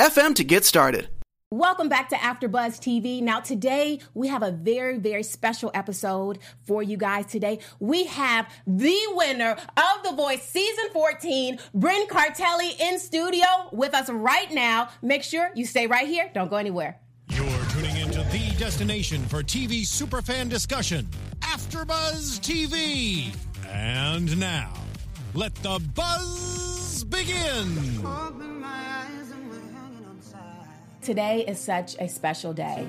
[0.00, 1.08] anchor.fm FM to get started.
[1.52, 3.20] Welcome back to AfterBuzz TV.
[3.20, 7.58] Now today we have a very very special episode for you guys today.
[7.80, 14.08] We have the winner of The Voice season 14, Brynn Cartelli in studio with us
[14.08, 14.90] right now.
[15.02, 16.30] Make sure you stay right here.
[16.32, 17.00] Don't go anywhere.
[17.30, 21.08] You're tuning into the destination for TV superfan discussion,
[21.40, 23.34] AfterBuzz TV.
[23.68, 24.72] And now,
[25.34, 28.00] let the buzz begin.
[31.02, 32.86] Today is such a special day.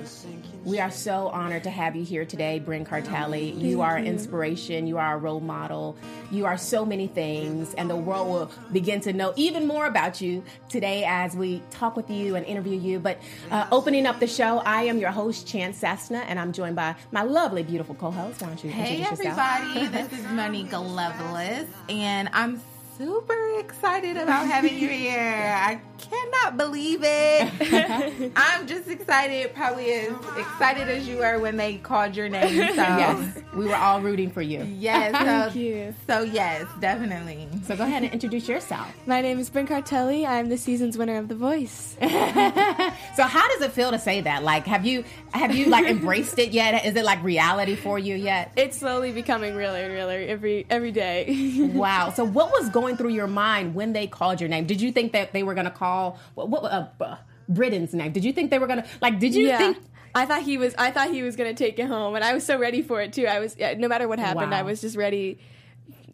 [0.64, 3.58] We are so honored to have you here today, Brynn Cartelli.
[3.58, 5.96] You are an inspiration, you are a role model,
[6.30, 10.20] you are so many things, and the world will begin to know even more about
[10.20, 12.98] you today as we talk with you and interview you.
[12.98, 13.18] But
[13.50, 16.94] uh, opening up the show, I am your host, Chance Cessna, and I'm joined by
[17.12, 18.42] my lovely, beautiful co host.
[18.42, 22.60] Why don't you Hey, introduce everybody, this is Monique Loveless, and I'm
[23.02, 25.54] super excited about having you here.
[25.56, 28.32] I cannot believe it.
[28.36, 32.42] I'm just excited, probably as excited as you were when they called your name.
[32.72, 34.62] So Yes, we were all rooting for you.
[34.78, 35.94] yes, Thank so, you.
[36.06, 37.48] so yes, definitely.
[37.66, 38.86] So go ahead and introduce yourself.
[39.06, 40.26] My name is Brynn Cartelli.
[40.26, 41.96] I'm the season's winner of The Voice.
[42.00, 44.42] So how does it feel to say that?
[44.42, 46.84] Like, have you have you like embraced it yet?
[46.84, 48.52] Is it like reality for you yet?
[48.56, 51.68] It's slowly becoming realer and realer every every day.
[51.72, 52.10] Wow.
[52.14, 54.66] So what was going through your mind when they called your name?
[54.66, 57.16] Did you think that they were going to call what, what uh, uh,
[57.48, 58.12] Britton's name?
[58.12, 59.18] Did you think they were going to like?
[59.18, 59.58] Did you yeah.
[59.58, 59.78] think?
[60.14, 60.74] I thought he was.
[60.76, 63.14] I thought he was gonna take it home, and I was so ready for it
[63.14, 63.26] too.
[63.26, 63.56] I was.
[63.58, 64.58] yeah, No matter what happened, Wow.
[64.58, 65.38] I was just ready.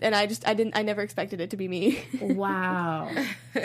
[0.00, 0.46] And I just.
[0.46, 0.76] I didn't.
[0.76, 2.00] I never expected it to be me.
[2.20, 3.10] Wow.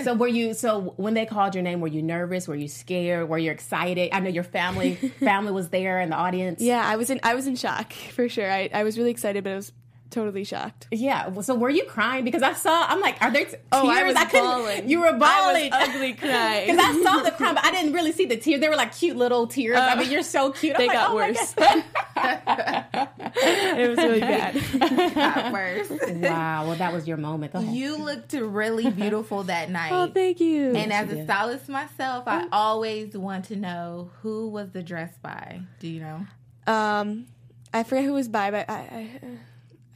[0.04, 0.56] so were you?
[0.56, 2.48] So when they called your name, were you nervous?
[2.48, 3.30] Were you scared?
[3.30, 4.10] Were you excited?
[4.12, 6.60] I know your family family was there in the audience.
[6.62, 7.20] yeah, I was in.
[7.22, 8.52] I was in shock for sure.
[8.52, 8.72] I.
[8.74, 9.72] I was really excited, but I was
[10.14, 10.88] totally shocked.
[10.92, 11.28] Yeah.
[11.28, 12.24] Well, So were you crying?
[12.24, 12.86] Because I saw.
[12.88, 13.62] I'm like, are there t- tears?
[13.72, 14.32] Oh, I was couldn't.
[14.32, 14.90] bawling.
[14.90, 15.74] You were bawling.
[15.74, 16.72] I was ugly crying.
[16.72, 18.62] Because I saw the crying, but I didn't really see the tears.
[18.62, 19.78] They were like cute little tears.
[19.78, 20.76] I mean, you're so cute.
[20.76, 21.56] I'm they like, got oh worse.
[23.36, 25.14] It was really bad.
[25.16, 25.90] Got worse.
[25.90, 26.68] Wow.
[26.68, 27.54] Well, that was your moment.
[27.54, 27.74] Go ahead.
[27.76, 29.92] you looked really beautiful that night.
[29.92, 30.74] oh, thank you.
[30.76, 31.26] and as a did.
[31.26, 35.62] stylist myself, I always want to know who was the dress by.
[35.80, 36.26] Do you know?
[36.72, 37.26] Um,
[37.74, 39.30] I forget who was by, but I, I uh,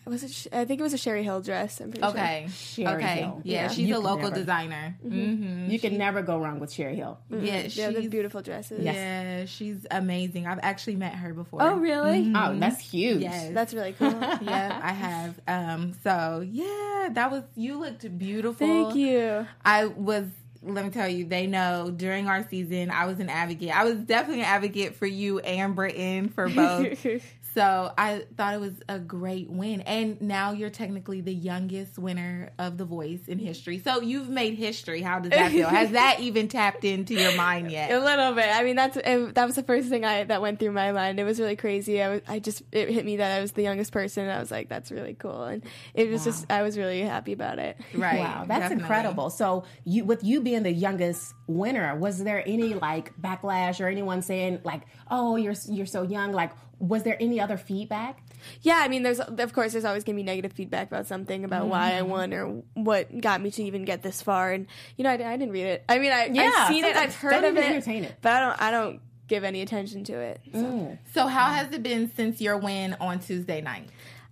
[0.09, 0.31] was it.
[0.31, 1.79] Sh- I think it was a Sherri Hill dress.
[1.81, 2.09] I'm pretty sure.
[2.11, 2.47] Okay.
[2.55, 3.15] Sherri okay.
[3.21, 3.41] Hill.
[3.43, 3.67] Yeah, Yeah.
[3.69, 4.97] she's You a local never- designer.
[5.05, 5.69] Mm-hmm.
[5.69, 7.17] You can never go wrong with Sherri Hill.
[7.29, 8.83] Yeah, Yeah, the she's beautiful dresses.
[8.83, 8.95] Yes.
[8.95, 10.47] Yeah, she's amazing.
[10.47, 11.61] I've actually met her before.
[11.63, 12.31] Oh, really?
[12.35, 13.21] Oh, that's huge.
[13.21, 13.53] Yes.
[13.53, 14.09] That's really cool.
[14.41, 15.39] yeah, I have.
[15.47, 18.67] Um, so yeah, that was you looked beautiful.
[18.67, 19.45] Thank you.
[19.65, 20.25] I was
[20.63, 23.69] let me tell you, they know during our season I was an advocate.
[23.69, 27.05] I was definitely an advocate for you and Britton for both.
[27.57, 29.81] so I thought it was a great win.
[29.81, 33.79] And now you're technically the youngest winner of The Voice in history.
[33.79, 35.01] So you've made history.
[35.01, 35.67] How does that feel?
[35.67, 37.89] Has that even tapped into your mind yet?
[37.97, 38.45] A little bit.
[38.45, 41.19] I mean, that's it, that was the first thing I that went through my mind.
[41.19, 41.99] It was really crazy.
[41.99, 44.25] I was, I just it hit me that I was the youngest person.
[44.25, 45.63] And I was like, that's really cool, and
[45.95, 47.75] it was just I was really happy about it.
[47.95, 48.19] Right.
[48.19, 48.83] Wow, that's definitely.
[48.83, 49.29] incredible.
[49.31, 54.21] So, you with you being the youngest winner, was there any like backlash or anyone
[54.21, 56.31] saying like, "Oh, you're you're so young"?
[56.31, 58.19] Like, was there any other feedback?
[58.61, 61.67] Yeah, I mean, there's of course there's always gonna be negative feedback about something about
[61.67, 62.09] why I mm-hmm.
[62.09, 65.37] won or what got me to even get this far, and you know I, I
[65.37, 65.85] didn't read it.
[65.89, 68.15] I mean, I, Yeah, I've seen it, I've heard of it, entertain it.
[68.21, 70.41] but I don't I don't give any attention to it.
[70.53, 70.59] So.
[70.59, 70.97] Mm.
[71.13, 73.89] So how has it been since your win on Tuesday night?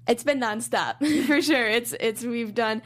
[0.08, 0.98] It's been nonstop
[1.28, 1.68] for sure.
[1.68, 2.82] It's it's we've done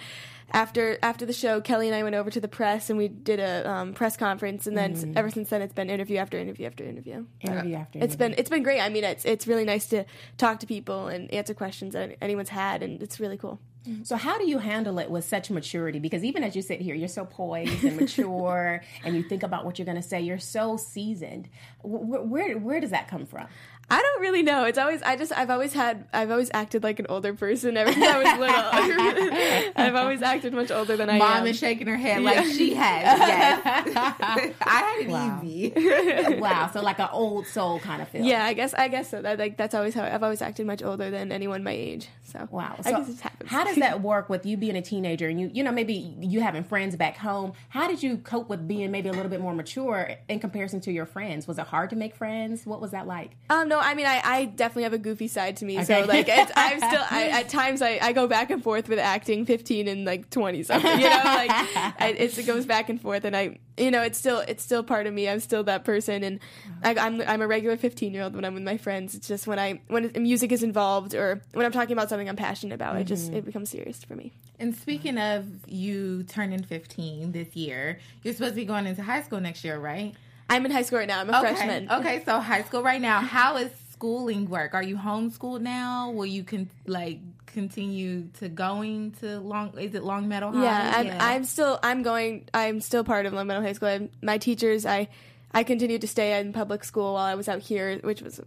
[0.51, 1.61] after after the show.
[1.61, 4.67] Kelly and I went over to the press and we did a um, press conference,
[4.67, 7.25] and then s- ever since then it's been interview after interview after interview.
[7.41, 8.17] Interview after It's interview.
[8.17, 8.81] been it's been great.
[8.81, 10.05] I mean, it's it's really nice to
[10.37, 13.59] talk to people and answer questions that anyone's had, and it's really cool.
[14.03, 15.97] So how do you handle it with such maturity?
[15.97, 19.65] Because even as you sit here, you're so poised and mature, and you think about
[19.65, 20.21] what you're going to say.
[20.21, 21.49] You're so seasoned.
[21.81, 23.47] Where, where where does that come from?
[23.91, 24.65] I don't really know.
[24.65, 27.91] It's always I just I've always had I've always acted like an older person ever
[27.91, 29.73] since I was little.
[29.75, 31.37] I've always acted much older than I Mom am.
[31.39, 33.19] Mom is shaking her head like she has.
[33.19, 33.61] Yes.
[33.95, 35.41] I had it Wow.
[35.43, 35.73] easy.
[36.39, 38.23] wow, so like an old soul kind of feel.
[38.23, 39.21] yeah, I guess I guess so.
[39.21, 42.09] That, like that's always how I've always acted much older than anyone my age.
[42.23, 42.75] So Wow.
[42.79, 43.49] I So guess it happens.
[43.49, 46.41] how does that work with you being a teenager and you, you know, maybe you
[46.41, 47.53] having friends back home?
[47.69, 50.91] How did you cope with being maybe a little bit more mature in comparison to
[50.91, 51.47] your friends?
[51.47, 52.65] Was it hard to make friends?
[52.67, 53.31] What was that like?
[53.49, 55.79] Um, no, I mean, I, I definitely have a goofy side to me.
[55.79, 56.01] Okay.
[56.01, 58.99] So like, it's, I'm still I, at times I, I go back and forth with
[58.99, 60.99] acting 15 and like 20 something.
[60.99, 61.49] You know, like
[61.99, 64.83] I, it's, it goes back and forth, and I you know it's still it's still
[64.83, 65.29] part of me.
[65.29, 66.39] I'm still that person, and
[66.83, 69.15] I, I'm I'm a regular 15 year old when I'm with my friends.
[69.15, 72.35] It's just when I when music is involved or when I'm talking about something I'm
[72.35, 73.45] passionate about, it just it mm-hmm.
[73.45, 74.33] becomes serious for me.
[74.59, 79.21] And speaking of you turning 15 this year, you're supposed to be going into high
[79.21, 80.15] school next year, right?
[80.49, 81.19] I'm in high school right now.
[81.21, 81.55] I'm a Okay.
[81.55, 81.91] freshman.
[81.91, 83.21] Okay, so high school right now.
[83.21, 84.73] How is schooling work?
[84.73, 86.09] Are you homeschooled now?
[86.11, 89.77] Will you can like continue to going to long?
[89.77, 90.63] Is it Longmeadow High?
[90.63, 93.89] Yeah, I'm, I'm still I'm going I'm still part of Longmeadow High School.
[93.89, 95.07] I'm, my teachers I
[95.51, 98.39] I continued to stay in public school while I was out here, which was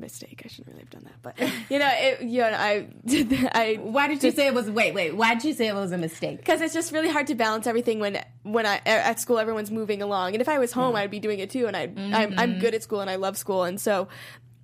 [0.00, 0.42] mistake.
[0.44, 1.38] I shouldn't really have done that, but
[1.70, 4.70] you know, it, you know, I did that- I Why did you say it was?
[4.70, 5.14] Wait, wait.
[5.16, 6.38] Why did you say it was a mistake?
[6.38, 10.02] because it's just really hard to balance everything when when I at school everyone's moving
[10.02, 12.58] along, and if I was home, I'd be doing it too, and I I'm, I'm
[12.58, 14.08] good at school and I love school, and so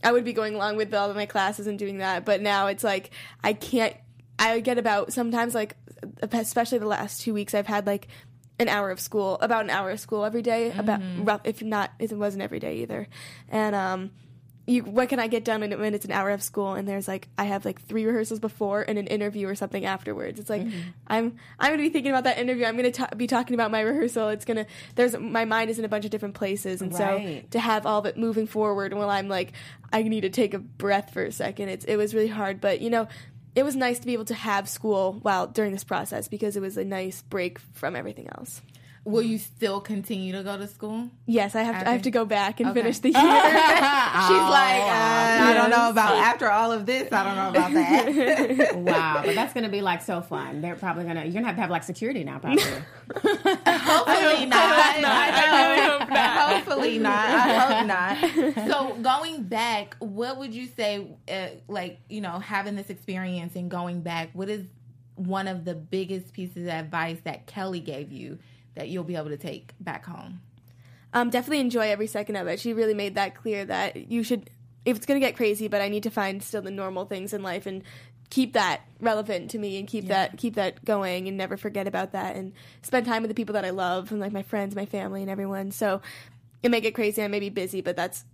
[0.05, 2.25] I would be going along with all of my classes and doing that.
[2.25, 3.11] But now it's like
[3.44, 3.94] I can't.
[4.39, 5.77] I get about sometimes like
[6.23, 8.09] especially the last two weeks I've had like
[8.59, 11.91] an hour of school, about an hour of school every day, about rough, if not
[11.99, 13.09] if it wasn't every day either,
[13.49, 14.11] and um
[14.67, 17.29] you what can I get done when, it's an hour of school and there's like
[17.39, 20.41] I have like three rehearsals before and an interview or something afterwards.
[20.41, 20.79] It's like mm-hmm.
[21.07, 22.65] I'm I'm gonna be thinking about that interview.
[22.65, 24.29] I'm gonna ta- be talking about my rehearsal.
[24.29, 24.67] It's gonna
[24.97, 27.43] there's my mind is in a bunch of different places and Right.
[27.43, 29.53] so to have all of it moving forward while I'm like
[29.93, 31.69] I need to take a breath for a second.
[31.69, 33.09] It's it was really hard, but you know.
[33.55, 36.61] It was nice to be able to have school while during this process because it
[36.61, 38.61] was a nice break from everything else.
[39.06, 41.08] Will you still continue to go to school?
[41.26, 42.81] Yes, I have to, I have to go back and Okay.
[42.81, 43.20] finish the year.
[43.20, 47.12] She's like, uh, I don't know about after all of this.
[47.12, 48.75] I don't know about that.
[48.76, 50.61] wow, but that's gonna be like so fun.
[50.61, 51.23] They're probably gonna.
[51.25, 52.64] You're gonna have to have like security now, probably.
[52.64, 54.75] Hopefully not.
[55.05, 56.55] I know.
[56.56, 57.29] Hopefully not.
[57.31, 57.87] I hope
[58.56, 58.69] not.
[58.69, 61.06] So going back, what would you say?
[61.31, 64.64] Uh, like you know, having this experience and going back, what is
[65.14, 68.38] one of the biggest pieces of advice that Kelly gave you
[68.76, 70.40] that you'll be able to take back home?
[71.12, 72.61] um, definitely enjoy every second of it.
[72.61, 74.50] She really made that clear that you should,
[74.84, 77.32] if it's going to get crazy, but I need to find still the normal things
[77.32, 77.82] in life and
[78.28, 82.11] keep that relevant to me and keep that keep that going and never forget about
[82.11, 82.52] that and
[82.82, 85.31] spend time with the people that I love and like my friends, my family, and
[85.31, 85.70] everyone.
[85.70, 86.02] So
[86.62, 87.22] it may get crazy.
[87.22, 88.25] I may be busy, but that's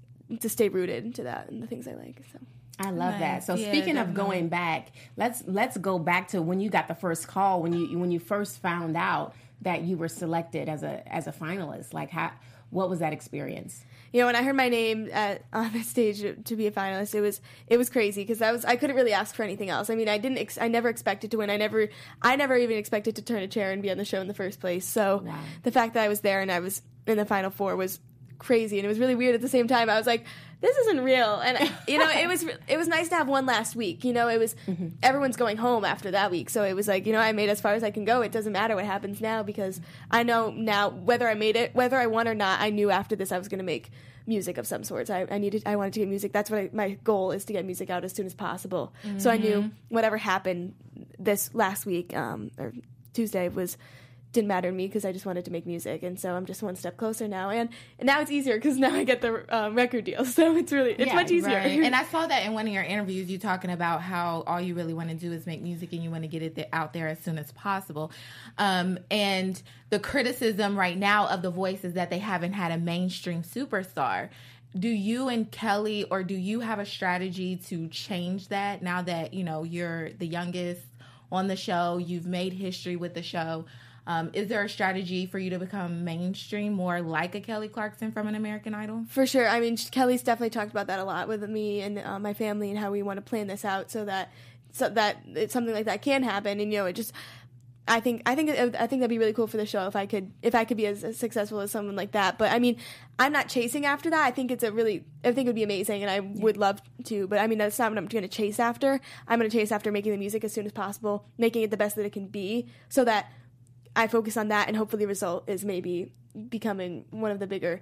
[0.41, 2.21] to stay rooted to that and the things I like.
[2.33, 2.39] So.
[2.81, 3.45] I love that.
[3.45, 4.15] So Yeah, speaking of definitely.
[4.15, 7.97] going back, let's let's go back to when you got the first call when you
[7.99, 11.93] when you first found out that you were selected as a as a finalist.
[11.95, 12.31] Like how
[12.71, 13.85] what was that experience?
[14.15, 17.15] you know when I heard my name at, on the stage to be a finalist,
[17.15, 19.89] it was it was crazy because I was I couldn't really ask for anything else.
[19.89, 21.49] I mean, I didn't ex- I never expected to win.
[21.51, 21.89] I never
[22.21, 24.35] I never even expected to turn a chair and be on the show in the
[24.35, 24.85] first place.
[24.87, 25.39] So Wow.
[25.63, 28.01] the fact that I was there and I was in the final four was
[28.39, 29.89] crazy and it was really weird at the same time.
[29.89, 30.25] I was like,
[30.63, 33.77] this isn't real, and you know it was it was nice to have one last
[33.77, 34.05] week.
[34.05, 34.55] You know, it was
[35.03, 37.61] everyone's going home after that week, so it was like you know I made as
[37.61, 38.23] far as I can go.
[38.23, 39.81] It doesn't matter what happens now because
[40.11, 42.61] I know now whether I made it, whether I won or not.
[42.61, 43.91] I knew after this I was going to make
[44.25, 45.11] music of some sorts.
[45.11, 46.33] I, I needed, I wanted to get music.
[46.33, 48.93] That's what I, my goal is to get music out as soon as possible.
[49.19, 50.75] So I knew whatever happened
[51.19, 52.73] this last week um, or
[53.15, 53.77] Tuesday was
[54.33, 56.63] didn't matter to me because I just wanted to make music, and so I'm just
[56.63, 57.51] one step closer now.
[57.51, 57.69] And,
[57.99, 60.93] and now it's easier because now I get the um, record deal, so it's really
[60.93, 61.57] it's Yeah, much easier.
[61.57, 61.83] Right.
[61.93, 64.75] And I saw that in one of your interviews, you talking about how all you
[64.75, 66.93] really want to do is make music and you want to get it th- out
[66.93, 68.11] there as soon as possible.
[68.57, 69.61] Um, and
[69.91, 74.31] the criticism right now of The Voice is that they haven't had a mainstream superstar.
[74.79, 79.35] Do you and Kelly, or do you have a strategy to change that now that
[79.35, 80.81] you know you're the youngest
[81.31, 81.99] on the show?
[81.99, 83.67] You've made history with the show.
[84.07, 88.11] Um, is there a strategy for you to become mainstream, more like a Kelly Clarkson
[88.11, 89.05] from an American Idol?
[89.09, 89.49] For sure.
[89.49, 92.71] I mean, Kelly's definitely talked about that a lot with me and uh, my family
[92.71, 94.31] and how we want to plan this out so that
[94.73, 96.59] so that it's something like that can happen.
[96.59, 97.13] And you know, it just
[97.87, 100.07] I think I think I think that'd be really cool for the show if I
[100.07, 102.39] could if I could be as, as successful as someone like that.
[102.39, 102.77] But I mean,
[103.19, 104.25] I'm not chasing after that.
[104.25, 106.81] I think it's a really I think it would be amazing, and I would love
[107.05, 107.27] to.
[107.27, 109.01] But I mean, that's not what I'm going to chase after.
[109.27, 111.77] I'm going to chase after making the music as soon as possible, making it the
[111.77, 113.33] best that it can be, so that
[113.95, 116.13] I focus on that, and hopefully, the result is maybe
[116.49, 117.81] becoming one of the bigger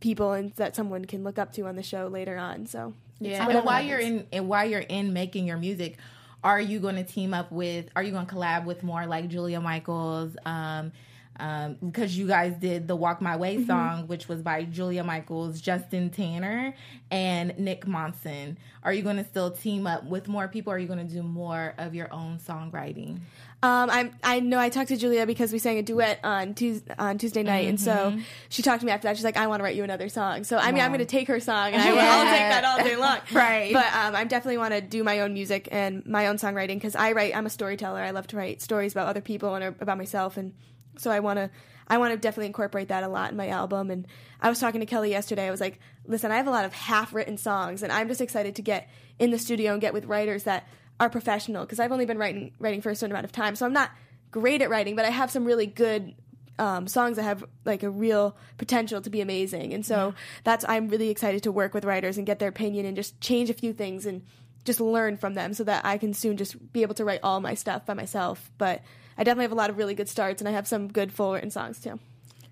[0.00, 2.66] people and that someone can look up to on the show later on.
[2.66, 3.90] So Yeah, and while happens.
[3.90, 5.96] you're in and while you're in making your music,
[6.44, 7.86] are you going to team up with?
[7.96, 10.92] Are you going to collab with more like Julia Michaels, um,
[11.38, 15.60] um, because you guys did the Walk My Way song, which was by Julia Michaels,
[15.60, 16.74] Justin Tranter,
[17.10, 18.58] and Nick Monson.
[18.82, 20.72] Are you going to still team up with more people?
[20.72, 23.20] Or are you going to do more of your own songwriting?
[23.60, 26.94] Um, I'm, I know I talked to Julia because we sang a duet on Tuesday,
[26.96, 28.16] on Tuesday night, and so
[28.48, 29.16] she talked to me after that.
[29.16, 31.04] She's like, "I want to write you another song." So I mean, I'm going to
[31.04, 33.18] take her song, and I will, I'll take that all day long.
[33.32, 33.72] Right.
[33.72, 36.94] But um, I definitely want to do my own music and my own songwriting because
[36.94, 37.34] I write.
[37.36, 38.00] I'm a storyteller.
[38.00, 40.54] I love to write stories about other people and about myself, and
[40.98, 41.50] so I want to.
[41.90, 43.90] I want to definitely incorporate that a lot in my album.
[43.90, 44.06] And
[44.42, 45.46] I was talking to Kelly yesterday.
[45.46, 48.56] I was like, "Listen, I have a lot of half-written songs, and I'm just excited
[48.56, 50.68] to get in the studio and get with writers that
[51.00, 53.64] are professional because I've only been writing writing for a certain amount of time, so
[53.64, 53.90] I'm not
[54.30, 56.14] great at writing, but I have some really good
[56.58, 59.72] um, songs that have like a real potential to be amazing.
[59.72, 60.14] And so
[60.44, 63.48] that's I'm really excited to work with writers and get their opinion and just change
[63.48, 64.22] a few things and
[64.64, 67.40] just learn from them so that I can soon just be able to write all
[67.40, 68.50] my stuff by myself.
[68.58, 68.82] But
[69.18, 71.34] I definitely have a lot of really good starts and I have some good full
[71.34, 71.98] written songs too.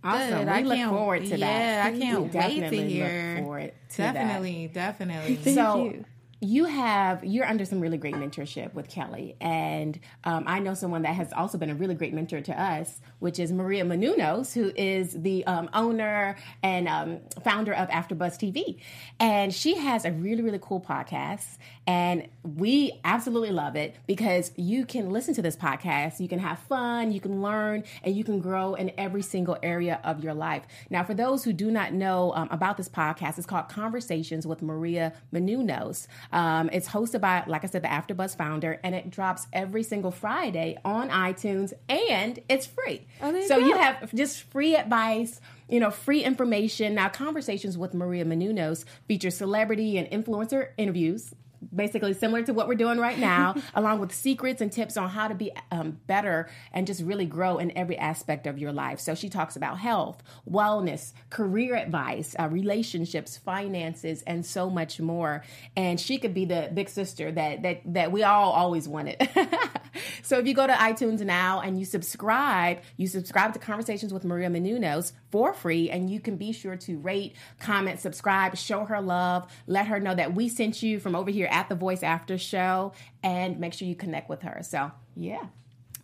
[0.04, 0.30] Awesome.
[0.38, 0.46] Good.
[0.46, 1.38] We I look can't- forward to that.
[1.38, 3.36] yeah, I can't We wait to definitely look hear.
[3.38, 4.12] forward to that.
[4.14, 5.36] Definitely, definitely.
[5.54, 6.04] so you.
[6.46, 11.02] You have you're under some really great mentorship with Kelly, and um, I know someone
[11.02, 14.72] that has also been a really great mentor to us, which is Maria Menounos, who
[14.76, 18.78] is the um, owner and um, founder of AfterBuzz TV,
[19.18, 24.86] and she has a really really cool podcast, and we absolutely love it because you
[24.86, 28.38] can listen to this podcast, you can have fun, you can learn, and you can
[28.38, 30.62] grow in every single area of your life.
[30.90, 34.62] Now, for those who do not know um, about this podcast, it's called Conversations with
[34.62, 36.06] Maria Menounos.
[36.36, 40.10] Um, it's hosted by, like I said, the AfterBuzz founder, and it drops every single
[40.10, 43.06] Friday on iTunes, and it's free.
[43.22, 45.40] Oh, there you so you have just free advice.
[45.70, 46.94] You know, free information.
[46.94, 51.34] Now, Conversations with Maria Menounos feature celebrity and influencer interviews,
[51.74, 55.28] basically similar to what we're doing right now, along with secrets and tips on how
[55.28, 59.00] to be um, better and just really grow in every aspect of your life.
[59.00, 65.42] So she talks about health, wellness, career advice, uh, relationships, finances, and so much more.
[65.76, 69.28] And she could be the big sister that that that we all always wanted.
[70.22, 74.24] so if you go to iTunes now and you subscribe, you subscribe to Conversations with
[74.24, 79.00] Maria Menounos for free, and you can be sure to rate, comment, subscribe, show her
[79.00, 82.38] love, let her know that we sent you from over here at the Voice After
[82.38, 84.60] Show, and make sure you connect with her.
[84.62, 85.46] So yeah.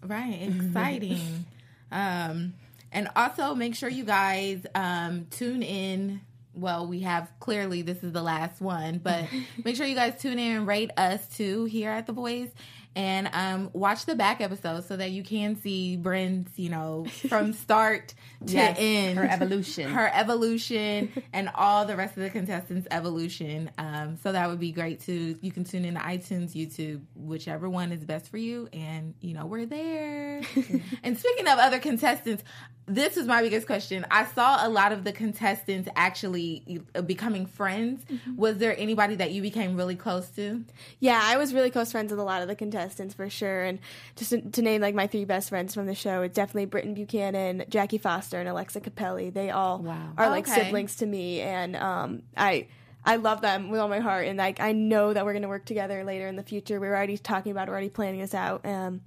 [0.05, 1.47] Right, exciting.
[1.91, 2.55] um,
[2.91, 6.21] and also make sure you guys um, tune in.
[6.55, 9.25] Well, we have clearly this is the last one, but
[9.65, 12.51] make sure you guys tune in and rate us too here at the Voice,
[12.95, 17.53] and um, watch the back episodes so that you can see Brynn's, you know, from
[17.55, 18.15] start
[18.47, 19.91] to Yes, end, her evolution.
[19.91, 23.71] her evolution, and all the rest of the contestants' evolution.
[23.79, 25.39] Um, so that would be great too.
[25.41, 29.33] You can tune in to iTunes, YouTube, whichever one is best for you, and you
[29.33, 30.43] know we're there.
[31.03, 32.43] and speaking of other contestants,
[32.87, 34.05] this is my biggest question.
[34.11, 38.05] I saw a lot of the contestants actually uh, becoming friends.
[38.37, 40.65] Was there anybody that you became really close to?
[40.99, 42.82] Yeah, I was really close friends with a lot of the contestants
[43.15, 43.65] for sure.
[43.65, 43.79] And
[44.17, 46.95] just to, to name like my three best friends from the show, it's definitely Britton
[46.95, 49.31] Buchanan, Jackie Foster, and Alexa Cappelli.
[49.33, 50.13] They all Wow.
[50.19, 50.65] are like Okay.
[50.65, 52.67] siblings to me, and um, I
[53.05, 54.27] I love them with all my heart.
[54.27, 56.79] And like I know that we're gonna work together later in the future.
[56.81, 58.65] We're already talking about, it, already planning this out.
[58.67, 59.01] Um,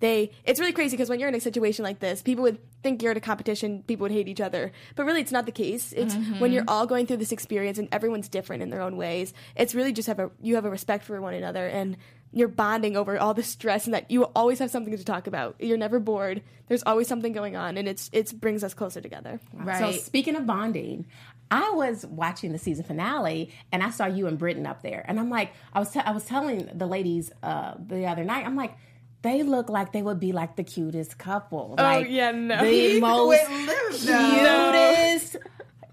[0.00, 3.00] they it's really crazy because when you're in a situation like this, people would think
[3.00, 5.92] you're at a competition, people would hate each other, but really it's not the case.
[5.96, 9.32] It's when you're all going through this experience and everyone's different in their own ways.
[9.56, 11.96] It's really just have a you have a respect for one another and
[12.34, 15.54] you're bonding over all the stress and that you always have something to talk about.
[15.60, 16.42] You're never bored.
[16.66, 19.40] There's always something going on and it's it brings us closer together.
[19.52, 19.78] Right.
[19.78, 21.06] So speaking of bonding,
[21.50, 25.20] I was watching the season finale and I saw you and Britton up there, and
[25.20, 28.56] I'm like, I was te- I was telling the ladies uh, the other night, I'm
[28.56, 28.76] like.
[29.22, 31.76] They look like they would be like the cutest couple.
[31.78, 32.62] Like yeah, no.
[32.62, 35.36] The most Liz, cutest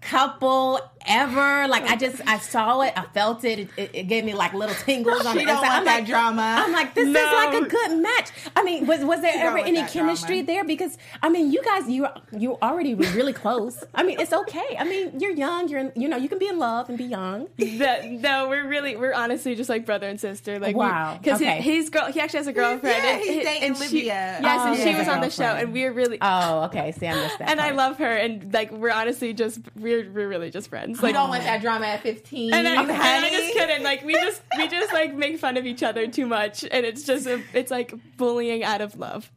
[0.01, 1.67] couple ever.
[1.67, 3.59] Like I just I saw it, I felt it.
[3.59, 5.67] It, it, it gave me like little tingles on She the don't inside.
[5.67, 6.55] want I'm that like, drama.
[6.59, 8.29] I'm like, this is like a good match.
[8.55, 10.45] I mean, was was there don't ever any chemistry drama.
[10.47, 10.63] there?
[10.65, 13.83] Because I mean, you guys, you you already were really close.
[13.95, 14.75] I mean, it's okay.
[14.79, 15.67] I mean, you're young.
[15.69, 17.47] You're in, you know you can be in love and be young.
[17.57, 20.59] that no, we're really we're honestly just like brother and sister.
[20.59, 21.17] Like Wow.
[21.21, 21.61] because Okay.
[21.61, 22.97] his girl he actually has a girlfriend.
[23.03, 24.39] Yeah, and, he's dating and she- Olivia.
[24.41, 26.17] yes, Oh, and he she was on the show, and we're really.
[26.21, 26.91] Oh, okay.
[26.91, 27.49] See, I missed that.
[27.49, 29.59] and I love her, and like we're honestly just
[29.91, 30.99] we're we're really just friends.
[30.99, 32.53] You Like, don't want that drama at 15.
[32.53, 33.29] and, I, and I honey.
[33.29, 33.83] just couldn't.
[33.83, 37.03] Like we just we just like make fun of each other too much, and it's
[37.03, 39.31] just a, it's like bullying out of love.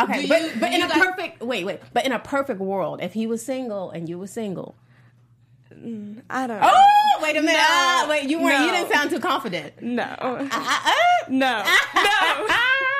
[0.00, 3.00] Okay, Do but but in a guys- perfect wait wait, but in a perfect world,
[3.02, 4.74] if he was single and you were single.
[5.72, 6.60] I don't.
[6.60, 6.60] know.
[6.62, 7.52] Oh, wait a minute.
[7.54, 7.58] No.
[7.60, 8.66] Ah, wait, you weren't.
[8.66, 9.80] You didn't sound too confident.
[9.80, 11.24] No, Ah, ah.
[11.28, 11.64] no,
[11.94, 12.46] no.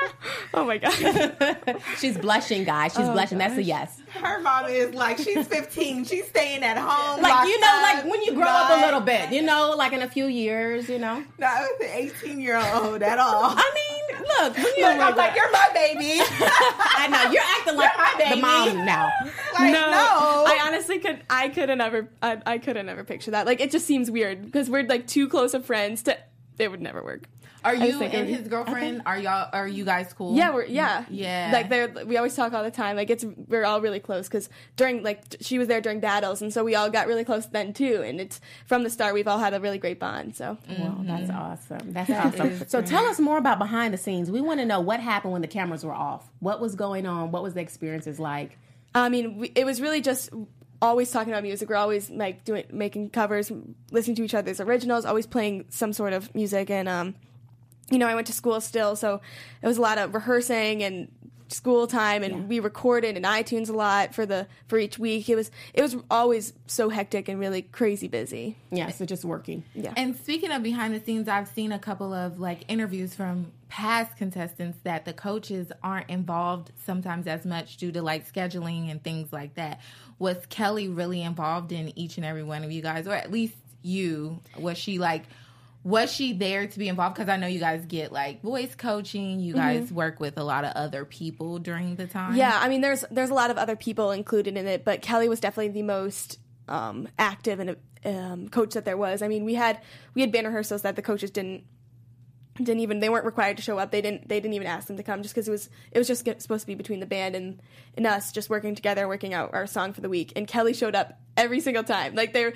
[0.53, 1.81] Oh my god.
[1.97, 2.93] She's blushing, guys.
[2.93, 3.37] She's oh, blushing.
[3.37, 4.01] That's a yes.
[4.09, 6.03] Her mom is like she's 15.
[6.05, 7.21] She's staying at home.
[7.21, 9.93] Like you know, locked like when you grow up a little bit, you know, like
[9.93, 11.23] in a few years, you know.
[11.39, 13.55] Not an 18 year old at all.
[13.55, 16.19] I mean, look, when you Look, I'm like, you're my baby.
[16.21, 18.35] I know you're acting like my baby.
[18.35, 19.09] the mom now.
[19.53, 19.81] like, no.
[19.81, 21.21] I honestly could.
[21.29, 22.09] I could have never.
[22.21, 23.45] I, I could have never pictured that.
[23.45, 26.17] Like, it just seems weird because we're like too close of friends to.
[26.59, 27.27] It would never work.
[27.63, 29.01] Are you thinking- and his girlfriend?
[29.05, 29.49] Are y'all?
[29.53, 30.35] Are you guys cool?
[30.35, 31.49] Yeah, we're yeah, Yeah.
[31.53, 32.95] Like they're we always talk all the time.
[32.95, 36.51] Like it's we're all really close because during like she was there during battles, and
[36.53, 38.01] so we all got really close then too.
[38.05, 40.35] And it's from the start we've all had a really great bond.
[40.35, 41.93] So Well, that's awesome.
[41.93, 42.67] That's awesome.
[42.67, 44.31] So tell us more about behind the scenes.
[44.31, 46.29] We want to know what happened when the cameras were off.
[46.39, 47.31] What was going on?
[47.31, 48.57] What was the experiences like?
[48.93, 50.29] I mean, we, it was really just
[50.81, 51.69] always talking about music.
[51.69, 53.51] We're always like doing making covers,
[53.91, 56.69] listening to each other's originals, always playing some sort of music.
[56.69, 57.15] And um,
[57.91, 59.21] you know, I went to school still, so
[59.61, 61.09] it was a lot of rehearsing and
[61.53, 65.29] school time and we recorded in iTunes a lot for the for each week.
[65.29, 68.55] It was it was always so hectic and really crazy busy.
[68.71, 69.63] Yeah, so just working.
[69.73, 69.93] Yeah.
[69.97, 74.17] And speaking of behind the scenes, I've seen a couple of like interviews from past
[74.17, 79.31] contestants that the coaches aren't involved sometimes as much due to like scheduling and things
[79.31, 79.79] like that.
[80.19, 83.55] Was Kelly really involved in each and every one of you guys, or at least
[83.81, 84.39] you?
[84.57, 85.23] Was she like?
[85.83, 87.15] Was she there to be involved?
[87.15, 89.39] Because I know you guys get like voice coaching.
[89.39, 92.35] You guys work with a lot of other people during the time.
[92.35, 95.27] Yeah, I mean, there's there's a lot of other people included in it, but Kelly
[95.27, 99.21] was definitely the most um, active and um, coach that there was.
[99.21, 99.81] I mean, we had
[100.13, 101.63] we had band rehearsals that the coaches didn't
[102.57, 103.91] didn't even they weren't required to show up.
[103.91, 106.07] They didn't they didn't even ask them to come just because it was it was
[106.07, 107.61] just supposed to be between the band and
[107.95, 110.33] and us just working together, working out our song for the week.
[110.35, 112.13] And Kelly showed up every single time.
[112.15, 112.53] Like they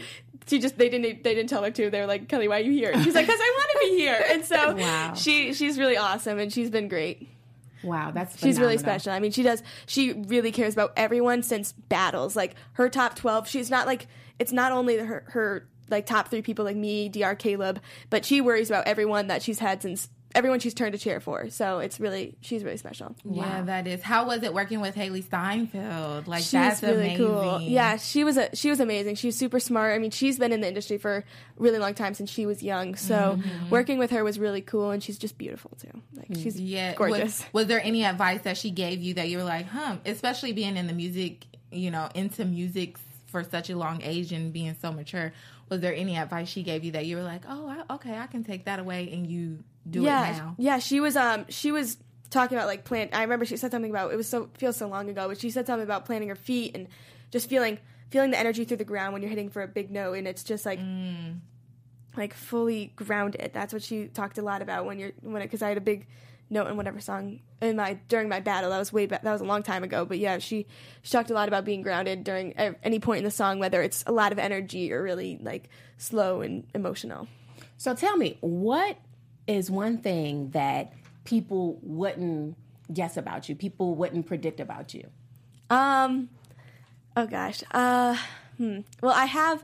[0.48, 1.90] she just they didn't they didn't tell her to.
[1.90, 2.92] They were like, Kelly, why are you here?
[2.94, 4.24] And she's like, because I want to be here.
[4.32, 5.14] And so Wow.
[5.14, 7.30] she she's really awesome and she's been great.
[7.84, 9.12] Wow, that's She's really special.
[9.12, 9.62] I mean, she does.
[9.86, 12.36] She really cares about everyone since battles.
[12.36, 13.48] Like her top twelve.
[13.48, 14.08] She's not like
[14.40, 17.36] it's not only her her like top three people like me, Dr.
[17.36, 21.20] Caleb, but she worries about everyone that she's had since everyone she's turned a chair
[21.20, 21.50] for.
[21.50, 23.16] So it's really she's really special.
[23.24, 24.04] yeah, that is.
[24.04, 26.28] How was it working with Hailee Steinfeld?
[26.28, 27.26] Like She's that's really amazing.
[27.26, 27.62] cool.
[27.62, 29.16] Yeah, she was a she was amazing.
[29.16, 29.96] She's super smart.
[29.96, 31.24] I mean, she's been in the industry for a
[31.58, 32.96] really long time since she was young.
[32.96, 33.70] So mm-hmm.
[33.70, 36.02] working with her was really cool, and she's just beautiful too.
[36.14, 36.44] Like mm.
[36.44, 36.94] she's Yeah.
[36.94, 37.40] gorgeous.
[37.40, 39.98] Was, was there any advice that she gave you that you were like, huh?
[40.06, 44.54] Especially being in the music, you know, into music for such a long age and
[44.54, 45.34] being so mature.
[45.70, 48.28] Was there any advice she gave you that you were like, oh, I, okay, I
[48.28, 50.56] can take that away and you do yeah, it now?
[50.58, 51.98] Yeah, she was um she was
[52.30, 53.16] talking about like plant.
[53.16, 55.50] I remember she said something about it was so feels so long ago, but she
[55.50, 56.88] said something about planting her feet and
[57.32, 57.80] just feeling
[58.12, 60.44] feeling the energy through the ground when you're hitting for a big note and it's
[60.44, 60.80] just like
[62.18, 63.52] like fully grounded.
[63.54, 65.82] That's what she talked a lot about when you're when it because I had a
[65.82, 66.08] big
[66.50, 69.42] note in whatever song in my during my battle that was way back that was
[69.42, 70.66] a long time ago but yeah she
[71.02, 74.04] she talked a lot about being grounded during any point in the song whether it's
[74.06, 77.28] a lot of energy or really like slow and emotional
[77.78, 78.98] So tell me, what
[79.48, 82.56] is one thing that people wouldn't
[82.94, 83.56] guess about you?
[83.56, 85.08] People wouldn't predict about you?
[85.70, 86.30] Um.
[87.18, 87.64] Oh gosh.
[87.72, 88.16] Uh.
[88.58, 88.80] Hmm.
[89.02, 89.64] Well, I have,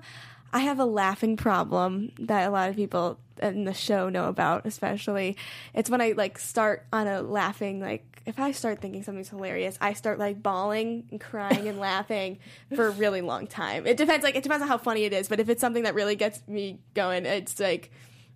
[0.51, 4.65] I have a laughing problem that a lot of people in the show know about.
[4.65, 5.37] Especially,
[5.73, 8.05] it's when I like start on a laughing like.
[8.23, 12.37] If I start thinking something's hilarious, I start like bawling and crying and laughing
[12.75, 13.87] for a really long time.
[13.87, 15.27] It depends, like it depends on how funny it is.
[15.27, 17.89] But if it's something that really gets me going, it's like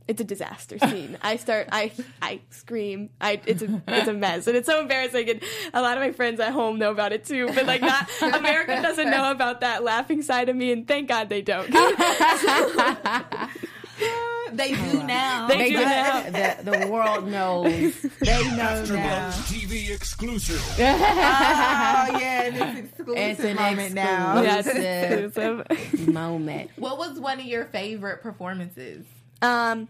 [0.08, 1.18] it's a disaster scene.
[1.22, 1.92] I start, I,
[2.22, 3.10] I scream.
[3.20, 5.30] I, it's a, it's a mess, and it's so embarrassing.
[5.30, 5.42] And
[5.74, 8.80] a lot of my friends at home know about it too, but like not America
[8.82, 11.70] doesn't know about that laughing side of me, and thank God they don't.
[14.56, 15.48] They do now.
[15.48, 15.84] They do do.
[15.86, 16.22] now.
[16.24, 17.94] The, the world knows.
[18.20, 19.30] They know AfterBuzz now.
[19.32, 20.62] TV exclusive.
[20.80, 24.42] Oh yeah, it's exclusive It's an moment now.
[24.42, 26.08] Yeah, exclusive exclusive.
[26.14, 26.72] moment.
[26.76, 29.06] What was one of your favorite performances?
[29.42, 29.88] Um,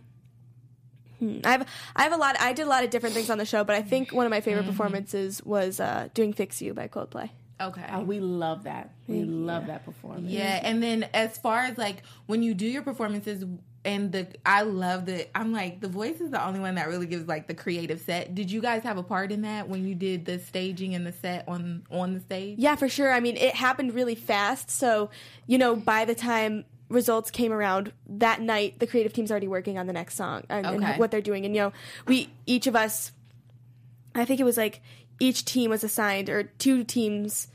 [1.19, 2.35] hmm, I have I have a lot.
[2.39, 4.29] I did a lot of different things on the show, but I think one of
[4.29, 7.29] my favorite performances was uh, doing "Fix You" by Coldplay.
[7.59, 7.85] Okay.
[7.91, 8.91] Oh, we love that.
[9.07, 10.27] We love that performance.
[10.29, 13.45] Yeah, and then as far as like when you do your performances
[13.85, 17.05] and the I love the I'm like the voice is the only one that really
[17.05, 18.35] gives like the creative set.
[18.35, 21.11] Did you guys have a part in that when you did the staging and the
[21.11, 22.57] set on on the stage?
[22.57, 23.13] Yeah, for sure.
[23.13, 24.69] I mean, it happened really fast.
[24.71, 25.09] So,
[25.47, 29.77] you know, by the time results came around that night, the creative team's already working
[29.77, 31.45] on the next song and, and what they're doing.
[31.45, 31.73] And, you know,
[32.07, 33.11] we, each of us,
[34.13, 34.81] I think it was like
[35.19, 37.47] each team was assigned, or two teams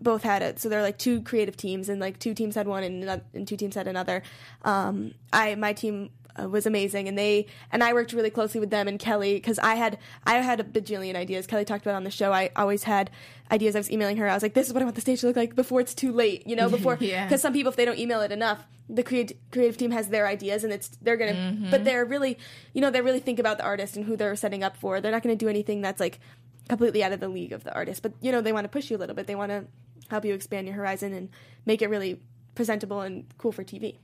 [0.00, 0.58] both had it.
[0.58, 3.46] So there are like two creative teams, and like two teams had one, and, and
[3.48, 4.22] two teams had another.
[4.62, 6.10] Um, I my team
[6.40, 9.58] uh, was amazing, and they and I worked really closely with them and Kelly because
[9.58, 11.46] I had I had a bajillion ideas.
[11.46, 12.32] Kelly talked about it on the show.
[12.32, 13.10] I always had
[13.50, 13.74] ideas.
[13.76, 14.28] I was emailing her.
[14.28, 15.94] I was like, "This is what I want the stage to look like before it's
[15.94, 17.36] too late." You know, before because Yeah.
[17.36, 20.62] some people if they don't email it enough, the creative creative team has their ideas,
[20.64, 21.56] and it's they're gonna.
[21.70, 22.38] But they're really,
[22.74, 25.00] you know, they really think about the artist and who they're setting up for.
[25.00, 26.20] They're not gonna do anything that's like
[26.68, 28.00] completely out of the league of the artist.
[28.02, 29.26] But you know, they want to push you a little bit.
[29.26, 29.64] They want to
[30.10, 31.28] help you expand your horizon and
[31.66, 32.20] make it really
[32.54, 33.96] presentable and cool for TV.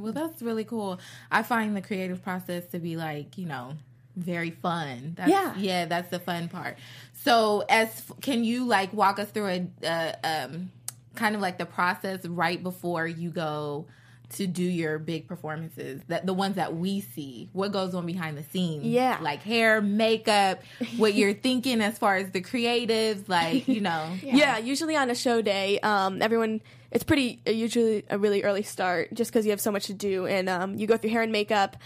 [0.00, 1.00] Well, that's really cool.
[1.30, 3.72] I find the creative process to be like, you know,
[4.16, 5.14] very fun.
[5.16, 5.54] That's, Yeah.
[5.56, 6.76] yeah, that's the fun part.
[7.24, 10.70] So, as can you like walk us through a uh, um,
[11.14, 13.86] kind of like the process right before you go
[14.30, 16.00] to do your big performances?
[16.08, 17.48] That the ones that we see.
[17.52, 18.84] What goes on behind the scenes?
[18.84, 19.18] Yeah.
[19.20, 20.62] like hair, makeup,
[20.96, 24.16] what you're thinking as far as the creatives, like you know.
[24.22, 24.58] Yeah.
[24.58, 29.14] usually on a show day, um, everyone it's pretty uh, usually a really early start
[29.14, 31.32] just because you have so much to do, and um, you go through hair and
[31.32, 31.76] makeup.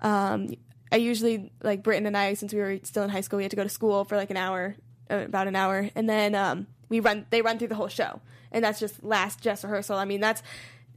[0.00, 0.54] Um,
[0.90, 3.50] I usually like Britton and I, since we were still in high school, we had
[3.50, 4.76] to go to school for like an hour,
[5.10, 7.26] uh, about an hour, and then um, we run.
[7.30, 8.20] They run through the whole show,
[8.52, 9.96] and that's just last dress rehearsal.
[9.96, 10.42] I mean, that's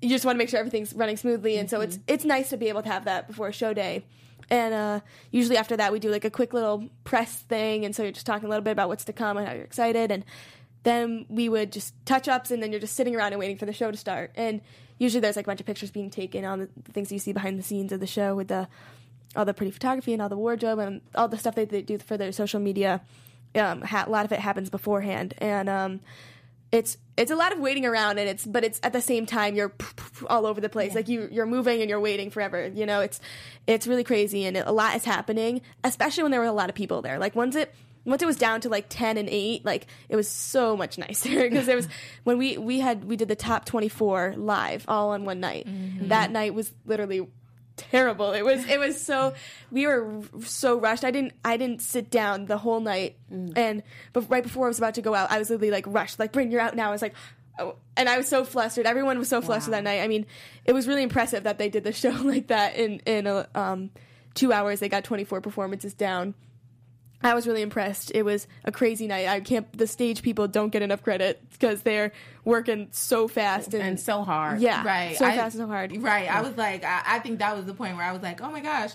[0.06, 2.58] you just want to make sure everything's running smoothly, and so it's it's nice to
[2.58, 4.06] be able to have that before a show day.
[4.52, 5.00] And uh,
[5.32, 8.28] usually after that, we do like a quick little press thing, and so you're just
[8.28, 10.24] talking a little bit about what's to come and how you're excited, and
[10.84, 13.66] then we would just touch ups, and then you're just sitting around and waiting for
[13.66, 14.32] the show to start.
[14.36, 14.62] And
[15.00, 17.34] usually there's like a bunch of pictures being taken on the, the things you see
[17.34, 18.68] behind the scenes of the show with the
[19.36, 21.98] all the pretty photography and all the wardrobe and all the stuff that they do
[21.98, 23.02] for their social media.
[23.56, 26.02] Um, ha- a lot of it happens beforehand, and um,
[26.72, 29.56] it's it's a lot of waiting around, and it's but it's at the same time
[29.56, 29.74] you're
[30.28, 32.68] all over the place, like you you're moving and you're waiting forever.
[32.68, 33.20] You know, it's
[33.68, 36.76] it's really crazy, and a lot is happening, especially when there were a lot of
[36.76, 37.20] people there.
[37.20, 37.74] Like once it
[38.06, 41.30] once it was down to like 10 and 8 like it was so much nicer
[41.50, 41.88] because there was
[42.24, 46.10] when we we had we did the top 24 live all on one night mm-hmm.
[46.10, 47.28] that night was literally
[47.78, 48.32] terrible.
[48.34, 49.34] It was it was so
[49.72, 51.04] we were so rushed.
[51.04, 53.18] I didn't i didn't sit down the whole night.
[53.30, 53.84] And
[54.14, 56.20] but right before i was about to go out i was literally like rushed.
[56.20, 56.90] Like bring you're out now.
[56.90, 57.14] I was like
[57.60, 58.86] oh, and i was so flustered.
[58.86, 60.02] Everyone was so flustered that night.
[60.02, 60.26] I mean
[60.66, 63.92] it was really impressive that they did the show like that in in a, um
[64.34, 64.80] two hours.
[64.80, 66.36] They got 24 performances down
[67.26, 68.12] I was really impressed.
[68.14, 69.28] It was a crazy night.
[69.28, 69.72] I can't.
[69.78, 72.12] The stage people don't get enough credit because they're
[72.44, 74.60] working so fast and, and so hard.
[74.62, 75.96] yeah, right so I- fast so hard.
[76.02, 78.40] right i was like I, I think that was the point where i was like
[78.42, 78.92] oh my gosh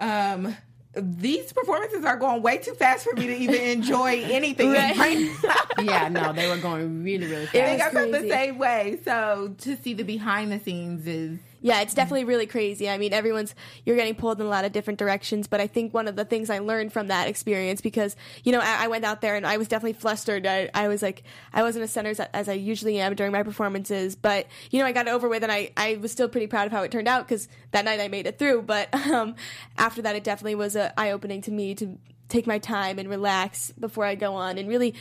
[0.00, 0.56] um
[0.94, 4.96] these performances are going way too fast for me to even enjoy anything Right.
[4.96, 5.30] right
[5.78, 5.82] now.
[5.84, 7.68] yeah, no, they were going really, really It I fast.
[7.68, 8.98] think I felt the same way.
[9.04, 12.88] So to see the behind the scenes is Yeah, it's definitely really crazy.
[12.88, 15.92] I mean, everyone's you're getting pulled in a lot of different directions, but I think
[15.92, 19.04] one of the things I learned from that experience because you know I, I went
[19.04, 20.46] out there and I was definitely flustered.
[20.46, 24.16] I, I was like I wasn't as center as, I usually am during my performances,
[24.16, 26.66] but you know I got it over with and I I was still pretty proud
[26.66, 28.62] of how it turned out because that night I made it through.
[28.62, 29.34] But um,
[29.76, 33.72] after that, it definitely was eye opening to me to take my time and relax
[33.72, 34.94] before I go on and really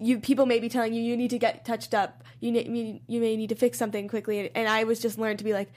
[0.00, 2.24] you people may be telling you you need to get touched up.
[2.40, 5.44] You need you may need to fix something quickly, and I was just learned to
[5.44, 5.70] be like,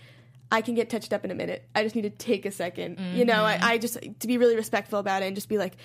[0.52, 1.64] I can get touched up in a minute.
[1.74, 3.66] I just need to take a 2nd You know, I, mm-hmm.
[3.66, 5.78] I just to be really respectful about it and just be like,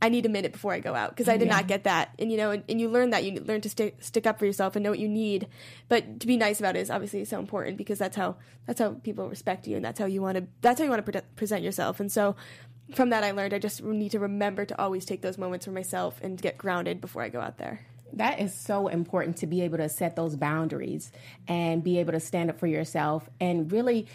[0.00, 2.10] I need a minute before I go out because I did not get that.
[2.18, 4.44] And you know, and, and you learn that you learn to stick stick up for
[4.44, 5.48] yourself and know what you need.
[5.88, 8.90] But to be nice about it is obviously so important because that's how that's how
[9.02, 11.28] people respect you and that's how you want to that's how you want to pre-
[11.34, 11.98] present yourself.
[11.98, 12.36] And so
[12.94, 15.72] from that I learned I just need to remember to always take those moments for
[15.72, 17.86] myself and get grounded before I go out there.
[18.12, 21.10] That is so important to be able to set those boundaries
[21.48, 24.06] and be able to stand up for yourself and really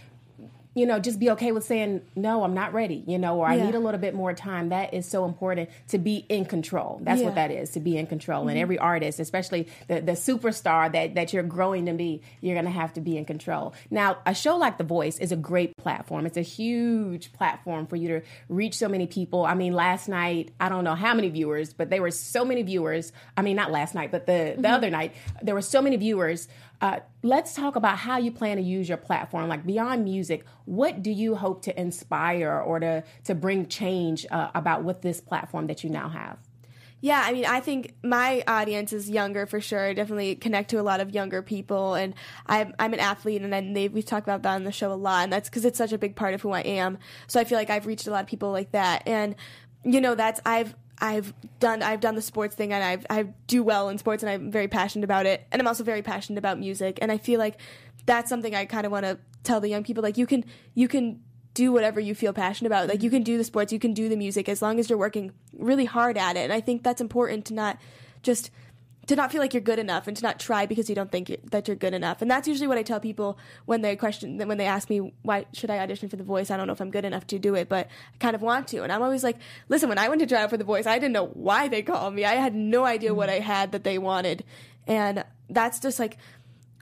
[0.73, 3.55] you know, just be okay with saying, no, I'm not ready, you know, or I
[3.55, 3.65] Yeah.
[3.65, 4.69] need a little bit more time.
[4.69, 6.99] That is so important to be in control.
[7.03, 8.43] That's what that is, to be in control.
[8.43, 8.61] And mm-hmm.
[8.61, 12.71] every artist, especially the, the superstar that, that you're growing to be, you're going to
[12.71, 13.73] have to be in control.
[13.89, 16.25] Now, a show like The Voice is a great platform.
[16.25, 19.45] It's a huge platform for you to reach so many people.
[19.45, 22.61] I mean, last night, I don't know how many viewers, but there were so many
[22.61, 23.11] viewers.
[23.35, 24.65] I mean, not last night, but the, the mm-hmm.
[24.73, 26.47] other night, there were so many viewers.
[26.81, 29.47] Uh, let's talk about how you plan to use your platform.
[29.47, 34.49] Like beyond music, what do you hope to inspire or to to bring change uh,
[34.55, 36.39] about with this platform that you now have?
[37.03, 39.87] Yeah, I mean, I think my audience is younger for sure.
[39.87, 42.13] I definitely connect to a lot of younger people, and
[42.45, 45.23] I'm I'm an athlete, and then we've talked about that on the show a lot,
[45.23, 46.99] and that's because it's such a big part of who I am.
[47.27, 49.35] So I feel like I've reached a lot of people like that, and
[49.83, 53.63] you know, that's I've I've done I've done the sports thing, and I've I do
[53.63, 56.59] well in sports, and I'm very passionate about it, and I'm also very passionate about
[56.59, 57.59] music, and I feel like
[58.05, 60.87] that's something I kind of want to tell the young people, like you can you
[60.87, 61.21] can
[61.53, 62.87] do whatever you feel passionate about.
[62.87, 64.99] Like you can do the sports, you can do the music as long as you're
[64.99, 66.41] working really hard at it.
[66.41, 67.77] And I think that's important to not
[68.23, 68.51] just
[69.07, 71.35] to not feel like you're good enough and to not try because you don't think
[71.49, 72.21] that you're good enough.
[72.21, 75.45] And that's usually what I tell people when they question when they ask me why
[75.53, 76.51] should I audition for The Voice?
[76.51, 78.67] I don't know if I'm good enough to do it, but I kind of want
[78.69, 78.83] to.
[78.83, 79.37] And I'm always like,
[79.69, 81.81] listen, when I went to try out for The Voice, I didn't know why they
[81.81, 82.25] called me.
[82.25, 83.41] I had no idea what mm-hmm.
[83.41, 84.43] I had that they wanted.
[84.87, 86.17] And that's just like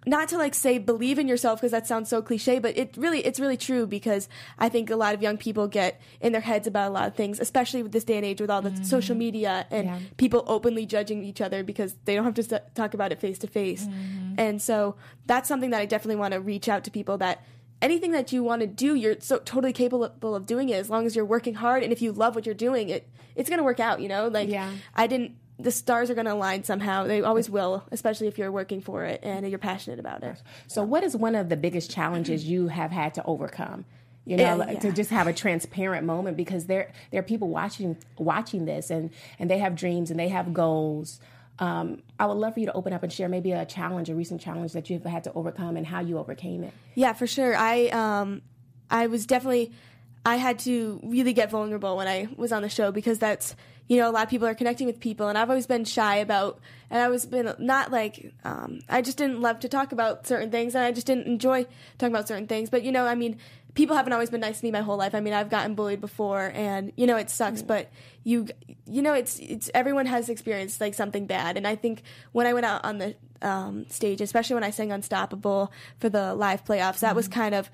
[0.09, 3.19] not to like say believe in yourself because that sounds so cliche but it really
[3.29, 6.65] it's really true because i think a lot of young people get in their heads
[6.67, 9.13] about a lot of things especially with this day and age with all the social
[9.13, 9.19] mm-hmm.
[9.19, 9.99] media and Yeah.
[10.17, 13.37] people openly judging each other because they don't have to s- talk about it face
[13.39, 14.35] to face mm-hmm.
[14.37, 14.95] and so
[15.27, 17.43] that's something that i definitely want to reach out to people that
[17.81, 21.05] anything that you want to do you're so totally capable of doing it as long
[21.05, 23.63] as you're working hard and if you love what you're doing it it's going to
[23.63, 24.71] work out you know like Yeah.
[24.95, 28.51] i didn't the stars are going to align somehow they always will especially if you're
[28.51, 31.91] working for it and you're passionate about it So, what is one of the biggest
[31.91, 33.85] challenges you have had to overcome?
[34.25, 34.79] You know, Yeah, like, yeah.
[34.81, 39.09] to just have a transparent moment because there there are people watching watching this and
[39.39, 41.19] and they have dreams and they have goals.
[41.57, 44.15] Um, I would love for you to open up and share maybe a challenge, a
[44.15, 46.73] recent challenge that you've had to overcome and how you overcame it.
[46.95, 47.53] Yeah, for sure.
[47.55, 48.41] I um
[48.89, 49.71] I was definitely
[50.25, 53.55] I had to really get vulnerable when I was on the show because that's
[53.89, 56.17] you know a lot of people are connecting with people and I've always been shy
[56.17, 60.25] about and I was been not like um I just didn't love to talk about
[60.25, 61.65] certain things and I just didn't enjoy
[61.97, 63.37] talking about certain things but you know I mean
[63.73, 65.13] people haven't always been nice to me my whole life.
[65.15, 67.89] I mean I've gotten bullied before and you know it sucks but
[68.23, 68.47] you
[68.85, 72.53] you know it's it's everyone has experienced like something bad and I think when I
[72.53, 76.99] went out on the um, stage especially when I sang Unstoppable for the live playoffs
[76.99, 77.71] that was kind of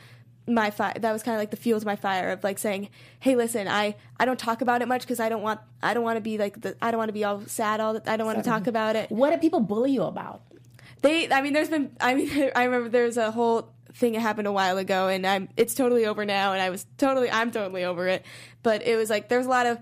[0.47, 2.89] my fire that was kind of like the fuel to my fire of like saying
[3.19, 6.03] hey listen i i don't talk about it much because i don't want i don't
[6.03, 8.15] want to be like the i don't want to be all sad all the, i
[8.15, 9.09] don't want to talk about it.
[9.09, 10.41] What did people bully you about?
[11.01, 14.47] they i mean there's been i mean i remember there's a whole thing that happened
[14.47, 17.83] a while ago and i'm it's totally over now and i was totally i'm totally
[17.83, 18.25] over it.
[18.61, 19.77] But it was like there's a lot of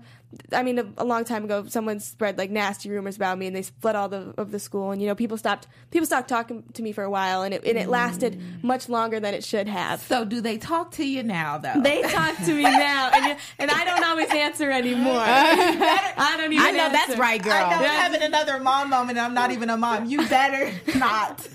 [0.52, 3.56] I mean, a, a long time ago, someone spread like nasty rumors about me, and
[3.56, 4.90] they fled all the of the school.
[4.90, 7.64] And you know, people stopped people stopped talking to me for a while, and it
[7.64, 8.62] and it lasted mm.
[8.62, 10.00] much longer than it should have.
[10.02, 11.80] So do they talk to you now though?
[11.80, 15.22] They talk to me now, and, and I don't always answer anymore.
[15.24, 16.66] I don't even.
[16.66, 17.52] I know that's right, girl.
[17.52, 20.06] I know I'm having another mom moment and I'm not even a mom.
[20.06, 21.46] You better not.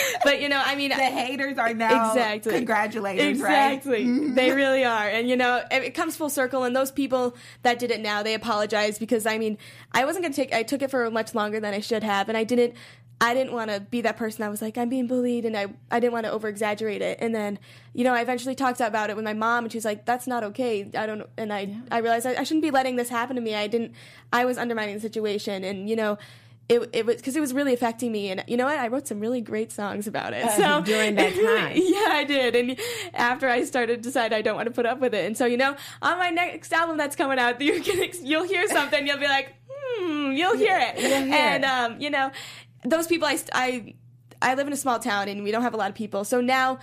[0.24, 2.52] But you know, I mean, The haters are now Exactly.
[2.52, 3.72] Congratulations, right?
[3.72, 4.04] Exactly.
[4.04, 4.34] Mm-hmm.
[4.34, 5.08] They really are.
[5.08, 8.22] And you know, it, it comes full circle and those people that did it now,
[8.22, 9.58] they apologize because I mean,
[9.92, 12.28] I wasn't going to take I took it for much longer than I should have
[12.28, 12.74] and I didn't
[13.22, 15.68] I didn't want to be that person that was like I'm being bullied and I
[15.92, 17.18] I didn't want to over exaggerate it.
[17.20, 17.60] And then,
[17.94, 20.26] you know, I eventually talked about it with my mom and she was like that's
[20.26, 20.90] not okay.
[20.96, 23.54] I don't and I I realized I, I shouldn't be letting this happen to me.
[23.54, 23.92] I didn't
[24.32, 26.18] I was undermining the situation and you know,
[26.72, 28.78] it, it was because it was really affecting me, and you know what?
[28.78, 30.50] I wrote some really great songs about it.
[30.52, 31.72] So during that time.
[31.76, 32.56] yeah, I did.
[32.56, 32.78] And
[33.14, 35.26] after I started to decide I don't want to put up with it.
[35.26, 38.66] And so, you know, on my next album that's coming out, you're gonna, you'll hear
[38.68, 40.98] something, you'll be like, hmm, you'll hear it.
[40.98, 42.30] and, um, you know,
[42.84, 43.94] those people, I, I,
[44.40, 46.24] I live in a small town and we don't have a lot of people.
[46.24, 46.78] So now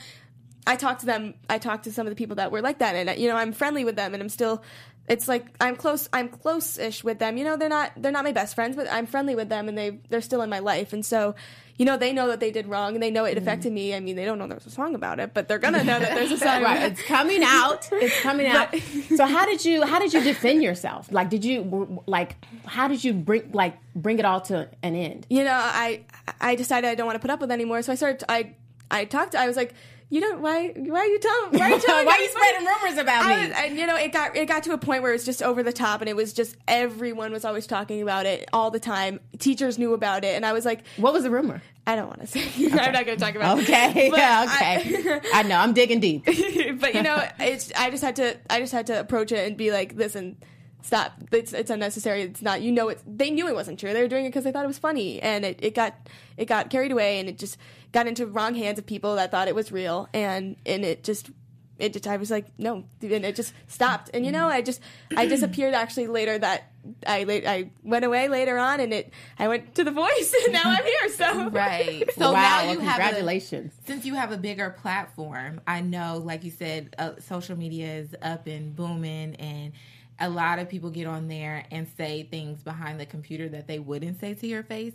[0.68, 2.96] I talk to them, I talk to some of the people that were like that.
[2.96, 4.62] And, you know, I'm friendly with them and I'm still,
[5.10, 6.08] it's like I'm close.
[6.14, 7.36] I'm close-ish with them.
[7.36, 9.78] You know, they're not they're not my best friends, but I'm friendly with them, and
[9.78, 10.94] they they're still in my life.
[10.94, 11.34] And so,
[11.78, 13.40] you know, they know that they did wrong, and they know it mm-hmm.
[13.40, 13.96] affected me.
[13.96, 16.14] I mean, they don't know there's a song about it, but they're gonna know that
[16.14, 16.62] there's a song.
[16.62, 16.92] right about it.
[16.92, 18.76] it's coming out it's coming out
[19.16, 23.04] so how did you how did you defend yourself like did you like how did
[23.04, 26.04] you bring like bring it all to an end You know, I
[26.40, 27.82] I decided I don't want to put up with it anymore.
[27.82, 28.24] So I started.
[28.30, 28.54] I
[28.92, 29.36] I talked.
[29.36, 29.74] I was like,
[30.10, 30.42] you don't.
[30.42, 31.20] Why why are you
[31.52, 31.60] telling?
[31.60, 32.06] Why are you telling?
[32.06, 33.48] Why are you spreading rumors about me?
[33.48, 35.42] was, and you know, it got it got to a point where it was just
[35.44, 38.80] over the top, and it was just everyone was always talking about it all the
[38.80, 39.20] time.
[39.38, 42.22] Teachers knew about it, and I was like, what was the rumor I don't want
[42.22, 42.42] to say.
[42.72, 43.58] I'm not going to talk about.
[43.60, 43.64] it.
[43.64, 47.90] okay But yeah I- okay I, know i'm digging deep but you know, it's I
[47.90, 50.38] just had to I just had to approach it and be like, listen,
[50.82, 51.14] stop.
[51.32, 52.24] It's it's unnecessary.
[52.24, 52.62] It's not.
[52.62, 53.02] You know, it.
[53.06, 53.94] They knew it wasn't true.
[53.94, 55.96] They were doing it because they thought it was funny, and it, it got
[56.38, 57.58] it got carried away, and it just
[57.92, 61.30] got into wrong hands of people that thought it was real, and and it just.
[61.78, 64.10] It just, I was like, no, and it just stopped.
[64.14, 64.82] And you know, I just,
[65.16, 66.74] I disappeared actually later that
[67.08, 70.52] I, la- I went away later on and it, I went to the voice and
[70.52, 71.10] now I'm here.
[71.16, 72.04] So, Right.
[72.18, 75.80] So wow now well, you have a, congratulations since you have a bigger platform, I
[75.80, 79.72] know, like you said, uh, social media is up and booming, and
[80.20, 83.80] a lot of people get on there and say things behind the computer that they
[83.80, 84.94] wouldn't say to your face.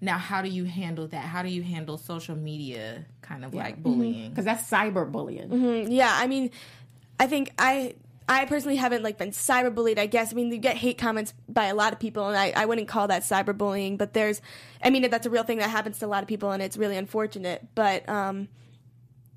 [0.00, 1.24] Now, how do you handle that?
[1.24, 4.30] How do you handle social media kind of like bullying?
[4.30, 6.50] because that's cyberbullying Yeah, I mean,
[7.18, 7.94] I think I
[8.28, 9.98] I personally haven't like been cyberbullied.
[9.98, 12.52] I guess I mean you get hate comments by a lot of people, and I,
[12.56, 13.98] I wouldn't call that cyberbullying.
[13.98, 14.40] But there's,
[14.82, 16.76] I mean that's a real thing that happens to a lot of people, and it's
[16.76, 17.66] really unfortunate.
[17.74, 18.48] But um,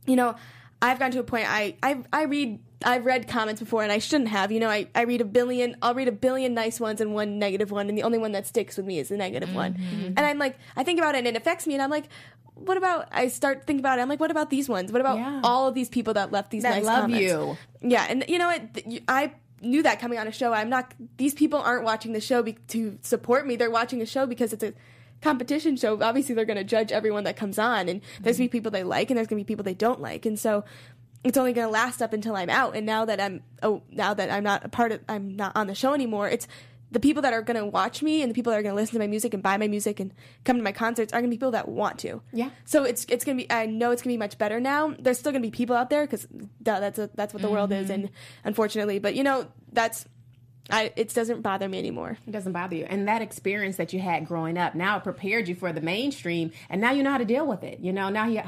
[0.06, 0.36] you know,
[0.82, 1.48] I've gotten to a point.
[1.50, 4.52] I I, I read I've read comments before and I shouldn't have.
[4.52, 7.40] You know, I, I read a billion, I'll read a billion nice ones and one
[7.40, 9.74] negative one, and the only one that sticks with me is the negative one.
[9.74, 10.06] Mm-hmm.
[10.16, 12.06] And I'm like, I think about it and it affects me, and I'm like,
[12.54, 14.92] what about, I start thinking about it, I'm like, what about these ones?
[14.92, 15.42] What about Yeah.
[15.44, 17.22] all of these people that left these That nice love comments?
[17.24, 17.58] you.
[17.82, 18.62] Yeah, and you know what?
[19.08, 20.54] I knew that coming on a show.
[20.54, 24.06] I'm not, these people aren't watching the show be- to support me, they're watching a
[24.06, 24.74] show because it's a,
[25.20, 28.52] competition show obviously they're going to judge everyone that comes on and there's going to
[28.52, 30.64] be people they like and there's going to be people they don't like and so
[31.24, 32.76] it's only going to last up until I'm out.
[32.76, 35.68] And now that I'm oh now that I'm not a part of I'm not on
[35.68, 36.48] the show anymore, it's
[36.90, 38.82] the people that are going to watch me and the people that are going to
[38.82, 40.14] listen to my music and buy my music and
[40.46, 42.22] come to my concerts are going to be people that want to.
[42.32, 42.50] Yeah.
[42.66, 44.96] So it's it's going to be I know it's going to be much better now.
[44.98, 46.28] There's still going to be people out there cuz
[46.62, 48.06] that's a, that's what the world is mm-hmm.
[48.06, 48.10] and
[48.44, 50.06] unfortunately, but you know, that's
[50.70, 52.18] I it doesn't bother me anymore.
[52.28, 52.86] It doesn't bother you.
[52.86, 56.52] And that experience that you had growing up, now it prepared you for the mainstream,
[56.70, 57.80] and now you know how to deal with it.
[57.80, 58.42] You know, now you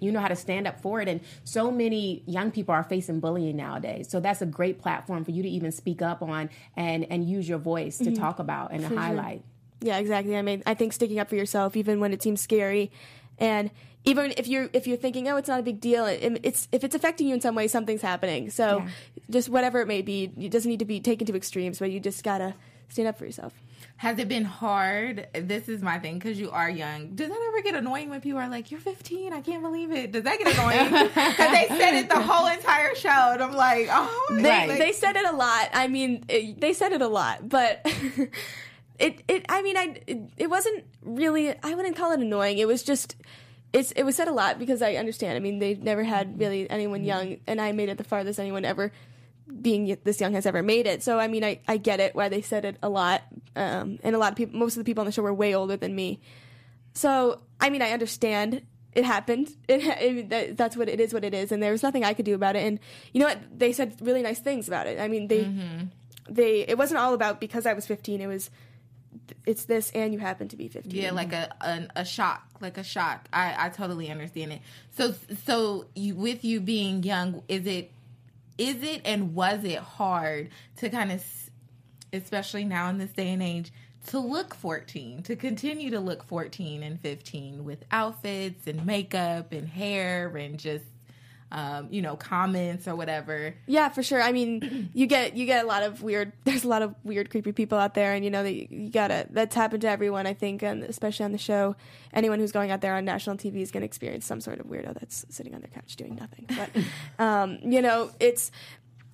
[0.00, 1.08] you know how to stand up for it.
[1.08, 4.08] And so many young people are facing bullying nowadays.
[4.08, 7.48] So that's a great platform for you to even speak up on and and use
[7.48, 8.22] your voice to mm-hmm.
[8.22, 9.42] talk about and to highlight.
[9.80, 10.36] Yeah, exactly.
[10.36, 12.90] I mean, I think sticking up for yourself, even when it seems scary,
[13.38, 13.70] and
[14.04, 16.84] even if you're if you're thinking, oh, it's not a big deal, it, it's if
[16.84, 18.50] it's affecting you in some way, something's happening.
[18.50, 18.88] So, Yeah.
[19.30, 22.00] Just whatever it may be, it doesn't need to be taken to extremes, but you
[22.00, 22.54] just gotta
[22.88, 23.54] stand up for yourself.
[23.96, 25.28] Has it been hard?
[25.34, 27.14] This is my thing because you are young.
[27.14, 29.32] Does that ever get annoying when people are like, "You're 15"?
[29.32, 30.10] I can't believe it.
[30.10, 31.08] Does that get annoying?
[31.14, 34.78] Because they said it the whole entire show, and I'm like, "Oh, They Right.
[34.78, 35.68] they said it a lot.
[35.72, 37.82] I mean, it, they said it a lot, but
[38.98, 41.54] it it I mean, I it, it wasn't really.
[41.62, 42.58] I wouldn't call it annoying.
[42.58, 43.16] It was just.
[43.72, 45.36] It's, it was said a lot because I understand.
[45.36, 48.64] I mean, they've never had really anyone young, and I made it the farthest anyone
[48.64, 48.92] ever
[49.60, 51.02] being this young has ever made it.
[51.02, 53.22] So I mean, I, I get it why they said it a lot.
[53.56, 55.54] Um, and a lot of people, most of the people on the show were way
[55.54, 56.20] older than me.
[56.94, 59.54] So I mean, I understand it happened.
[59.68, 61.12] It, it that, that's what it is.
[61.12, 62.66] What it is, and there was nothing I could do about it.
[62.66, 62.80] And
[63.12, 63.38] you know what?
[63.58, 64.98] They said really nice things about it.
[65.00, 65.50] I mean, they
[66.28, 68.20] they it wasn't all about because I was 15.
[68.20, 68.50] It was
[69.46, 70.92] it's this and you happen to be 15.
[70.92, 73.28] Yeah, like a, a a shock, like a shock.
[73.32, 74.60] I I totally understand it.
[74.90, 75.14] So
[75.46, 77.92] so you with you being young, is it
[78.58, 81.24] is it and was it hard to kind of
[82.12, 83.72] especially now in this day and age
[84.08, 89.68] to look 14, to continue to look 14 and 15 with outfits and makeup and
[89.68, 90.84] hair and just
[91.52, 93.54] um, you know, comments or whatever.
[93.66, 94.20] Yeah, for sure.
[94.20, 96.32] I mean, you get you get a lot of weird.
[96.44, 98.90] There's a lot of weird, creepy people out there, and you know that you, you
[98.90, 99.26] gotta.
[99.30, 101.76] That's happened to everyone, I think, and especially on the show.
[102.12, 104.66] Anyone who's going out there on national TV is going to experience some sort of
[104.66, 106.46] weirdo that's sitting on their couch doing nothing.
[106.48, 106.70] But
[107.24, 108.50] um, you know, it's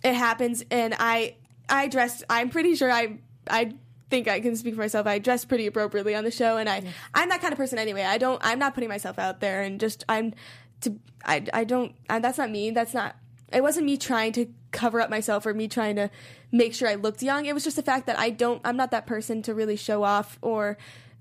[0.02, 1.34] it happens, and I
[1.68, 2.24] I dressed.
[2.30, 3.74] I'm pretty sure I I
[4.08, 5.06] think I can speak for myself.
[5.06, 6.82] I dress pretty appropriately on the show, and I
[7.14, 8.02] I'm that kind of person anyway.
[8.02, 8.40] I don't.
[8.44, 10.34] I'm not putting myself out there, and just I'm
[10.82, 10.96] to.
[11.24, 11.94] I I don't.
[12.08, 12.70] I, that's not me.
[12.70, 13.16] That's not.
[13.52, 16.10] It wasn't me trying to cover up myself or me trying to
[16.52, 17.46] make sure I looked young.
[17.46, 18.60] It was just the fact that I don't.
[18.64, 20.78] I'm not that person to really show off, or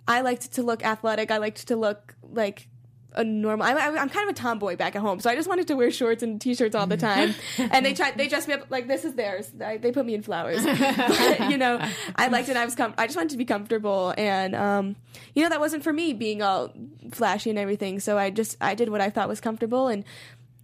[0.07, 1.31] I liked to look athletic.
[1.31, 2.67] I liked to look like
[3.13, 3.65] a normal.
[3.65, 5.91] I'm, I'm kind of a tomboy back at home, so I just wanted to wear
[5.91, 7.33] shorts and t-shirts all the time.
[7.57, 9.51] and they tried, they dressed me up like this is theirs.
[9.63, 11.79] I, they put me in flowers, but you know,
[12.15, 12.57] I liked it.
[12.57, 14.95] I was, com- I just wanted to be comfortable, and um,
[15.33, 16.71] you know, that wasn't for me being all
[17.11, 17.99] flashy and everything.
[17.99, 20.03] So I just, I did what I thought was comfortable and.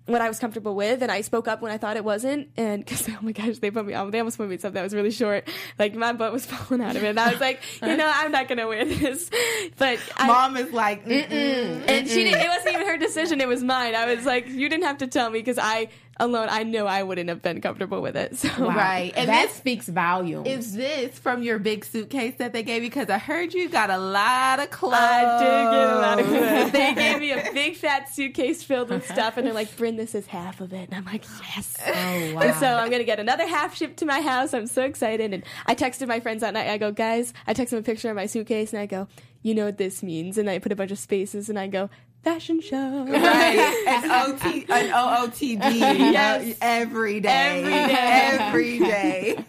[0.07, 2.85] What I was comfortable with, and I spoke up when I thought it wasn't, and
[2.85, 4.11] because oh my gosh, they put me on.
[4.11, 5.47] They almost put me in something that was really short,
[5.79, 7.07] like my butt was falling out of it.
[7.07, 9.29] And I was like, you know, I'm not gonna wear this.
[9.77, 11.89] But I, Mom is like, Mm-mm.
[11.89, 14.69] and she didn't, it wasn't even her decision it was mine i was like you
[14.69, 15.87] didn't have to tell me because i
[16.17, 18.75] alone i know i wouldn't have been comfortable with it so Wow.
[18.75, 19.13] Right.
[19.15, 20.47] And that this- speaks volumes.
[20.47, 22.89] Is this from your big suitcase that they gave you?
[22.89, 24.95] Because I heard you got a lot of clothes.
[24.95, 26.29] I did get a lot of oh.
[26.29, 26.71] clothes.
[26.71, 30.15] They gave me a big fat suitcase filled with stuff, and they're like, "Brynn, this
[30.15, 31.23] is half of it." And I'm like,
[31.55, 32.41] "Yes." oh wow.
[32.41, 34.53] And so I'm gonna get another half shipped to my house.
[34.53, 35.33] I'm so excited.
[35.33, 36.67] And I texted my friends that night.
[36.67, 39.07] I go, guys, I text them a picture of my suitcase, and I go,
[39.41, 41.89] "You know what this means?" And I put a bunch of spaces, and I go,
[42.25, 43.85] "Fashion show." Right.
[43.87, 45.79] An OT, an OOTD.
[45.79, 46.57] Yes.
[46.59, 47.63] Every day.
[47.63, 47.95] Every day.
[47.99, 49.45] Every day.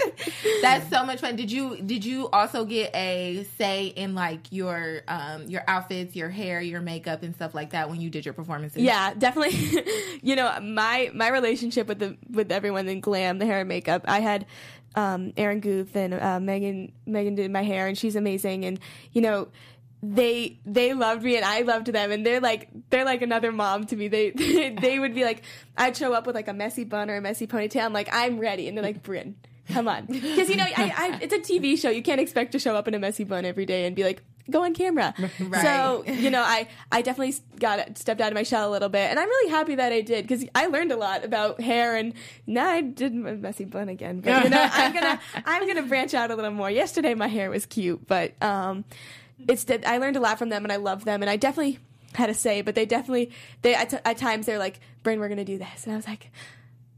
[0.62, 1.36] That's so much fun.
[1.36, 6.30] Did you did you also get a say in like your um your outfits, your
[6.30, 8.82] hair, your makeup and stuff like that when you did your performances?
[8.82, 9.82] Yeah, definitely.
[10.22, 14.04] you know, my my relationship with the with everyone in glam, the hair and makeup.
[14.06, 14.46] I had
[14.94, 16.92] um, Erin Guth and uh, Megan.
[17.06, 18.64] Megan did my hair, and she's amazing.
[18.64, 18.78] And
[19.12, 19.48] you know,
[20.02, 22.10] they they loved me, and I loved them.
[22.10, 24.08] And they're like they're like another mom to me.
[24.08, 24.30] They
[24.80, 25.42] they, would be like,
[25.76, 27.84] I'd show up with like a messy bun or a messy ponytail.
[27.84, 29.34] I'm like, I'm ready, and they're like, Brynn.
[29.68, 31.88] Come on, because you know I, I, it's a TV show.
[31.88, 34.22] You can't expect to show up in a messy bun every day and be like,
[34.50, 35.14] go on camera.
[35.40, 35.62] Right.
[35.62, 39.10] So you know, I I definitely got stepped out of my shell a little bit,
[39.10, 41.96] and I'm really happy that I did because I learned a lot about hair.
[41.96, 42.14] And
[42.46, 46.14] now I did my messy bun again, but you know, I'm gonna I'm gonna branch
[46.14, 46.70] out a little more.
[46.70, 48.84] Yesterday my hair was cute, but um,
[49.48, 51.78] it's I learned a lot from them, and I love them, and I definitely
[52.14, 53.30] had to say, but they definitely
[53.62, 56.06] they at, t- at times they're like, "Brain, we're gonna do this," and I was
[56.06, 56.30] like.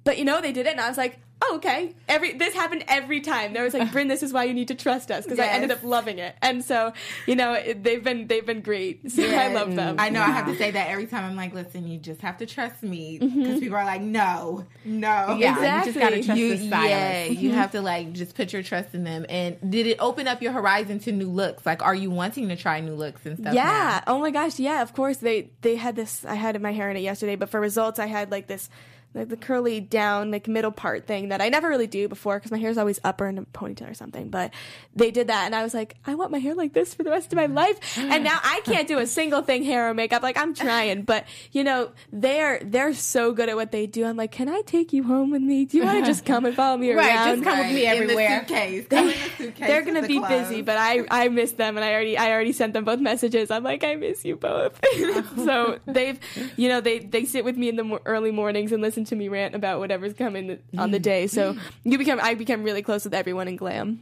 [0.05, 2.85] But you know they did it, and I was like, "Oh, okay." Every this happened
[2.89, 3.53] every time.
[3.53, 5.71] There was like, "Brynn, this is why you need to trust us," because I ended
[5.71, 6.93] up loving it, and so
[7.27, 9.11] you know it, they've been they've been great.
[9.11, 9.97] So I love them.
[9.99, 11.25] I know I have to say that every time.
[11.25, 13.59] I'm like, listen, you just have to trust me because Mm-hmm.
[13.61, 15.37] people are like, no, no.
[15.39, 16.91] Yeah, you just gotta trust You, the stylist.
[16.91, 19.25] yeah, you have to like just put your trust in them.
[19.29, 21.65] And did it open up your horizon to new looks?
[21.67, 23.55] Like, are you wanting to try new looks and stuff?
[23.55, 24.03] yeah.
[24.07, 24.59] Oh my gosh.
[24.59, 24.83] Yeah.
[24.83, 26.25] Of course they they had this.
[26.25, 28.69] I had my hair in it yesterday, but for results, I had like this.
[29.15, 32.51] Like the curly down, like middle part thing that I never really do before because
[32.51, 34.29] my hair is always up or in a ponytail or something.
[34.29, 34.53] But
[34.95, 37.11] they did that, and I was like, I want my hair like this for the
[37.11, 37.55] rest of my mm.
[37.55, 37.99] life.
[37.99, 40.23] And now I can't do a single thing, hair or makeup.
[40.23, 44.05] Like I'm trying, but you know they're they're so good at what they do.
[44.05, 45.65] I'm like, can I take you home with me?
[45.65, 47.07] Do you want to just come and follow me around?
[47.07, 47.37] Right, around?
[47.37, 48.39] just come with me In the everywhere.
[48.41, 48.87] suitcase.
[48.95, 50.49] Come in the suitcase they're gonna the be clothes.
[50.49, 53.51] busy, but I I miss them, and I already I already sent them both messages.
[53.51, 54.81] I'm like, I miss you both.
[55.37, 56.19] so they've,
[56.57, 59.17] you know, they they sit with me in the mo- early mornings and listen to
[59.17, 61.27] me rant about whatever's coming th- on the day.
[61.27, 64.01] So you become I become really close with everyone in glam.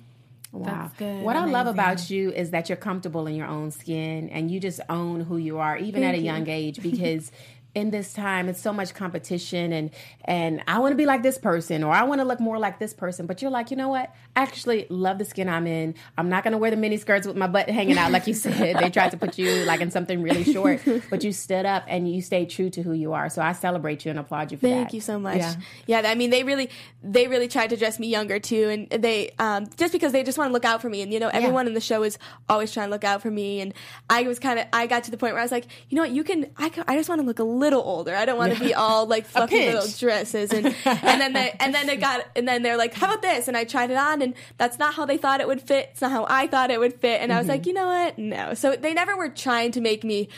[0.52, 0.64] Wow.
[0.66, 1.22] That's good.
[1.22, 4.60] What I love about you is that you're comfortable in your own skin and you
[4.60, 6.24] just own who you are, even at a you.
[6.24, 7.32] young age, because
[7.74, 9.90] in this time it's so much competition and
[10.26, 12.78] and I want to be like this person or I want to look more like
[12.78, 13.26] this person.
[13.26, 14.14] But you're like, you know what?
[14.36, 15.94] I actually love the skin I'm in.
[16.16, 18.76] I'm not gonna wear the mini skirts with my butt hanging out, like you said.
[18.80, 22.12] they tried to put you like in something really short, but you stood up and
[22.12, 23.28] you stayed true to who you are.
[23.30, 24.74] So I celebrate you and applaud you for that.
[24.74, 25.38] Thank you so much.
[25.38, 25.54] Yeah.
[25.86, 26.02] Yeah.
[26.04, 26.68] I mean, they really,
[27.02, 30.36] they really tried to dress me younger too, and they, um, just because they just
[30.36, 32.18] want to look out for me, and you know, everyone in the show is
[32.48, 33.72] always trying to look out for me, and
[34.10, 36.02] I was kind of, I got to the point where I was like, you know
[36.02, 38.14] what, you can, I, ca- I just want to look a little older.
[38.14, 41.74] I don't want to be all like fluffy little dresses, and and then they, and
[41.74, 43.48] then they got, and then they're like, how about this?
[43.48, 45.90] And I tried it on, and that's not how they thought it would fit.
[45.92, 47.68] It's not how I thought it would fit, and I was like, mm-hmm.
[47.68, 48.54] you know what, no.
[48.54, 50.28] So they never were trying to make me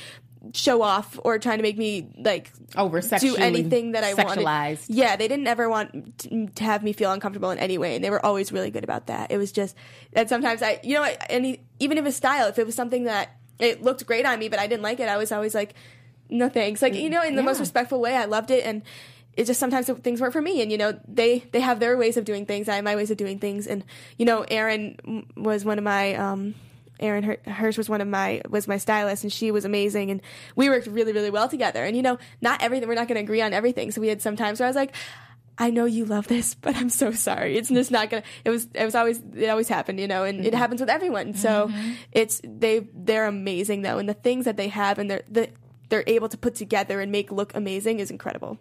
[0.52, 4.44] show off or trying to make me like Over do anything that I wanted.
[4.44, 4.86] sexualized.
[4.88, 8.10] Yeah, they didn't ever want to have me feel uncomfortable in any way, and they
[8.10, 9.30] were always really good about that.
[9.30, 9.76] It was just
[10.12, 13.30] that sometimes I, you know, any even if it's style, if it was something that
[13.58, 15.74] it looked great on me, but I didn't like it, I was always like,
[16.28, 16.82] no thanks.
[16.82, 18.82] Like you know, in the most respectful way, I loved it, and
[19.36, 22.16] it just sometimes things weren't for me, and you know, they they have their ways
[22.16, 23.84] of doing things, I have my ways of doing things, and
[24.16, 26.14] you know, Erin mm, was one of my.
[26.14, 26.54] um
[27.00, 30.22] Erin Her- Hirsch was one of my was my stylist, and she was amazing, and
[30.54, 31.82] we worked really really well together.
[31.84, 34.22] And you know, not everything we're not going to agree on everything, so we had
[34.22, 34.94] some times where I was like,
[35.58, 37.56] I know you love this, but I'm so sorry.
[37.56, 38.22] It's just not gonna.
[38.44, 38.68] It was.
[38.74, 39.20] It was always.
[39.36, 41.34] It always happened, you know, and it happens with everyone.
[41.34, 41.68] So
[42.12, 42.86] it's they.
[42.94, 45.48] They're amazing though, and the things that they have, and they're the,
[45.94, 48.58] they're able to put together and make look amazing is incredible.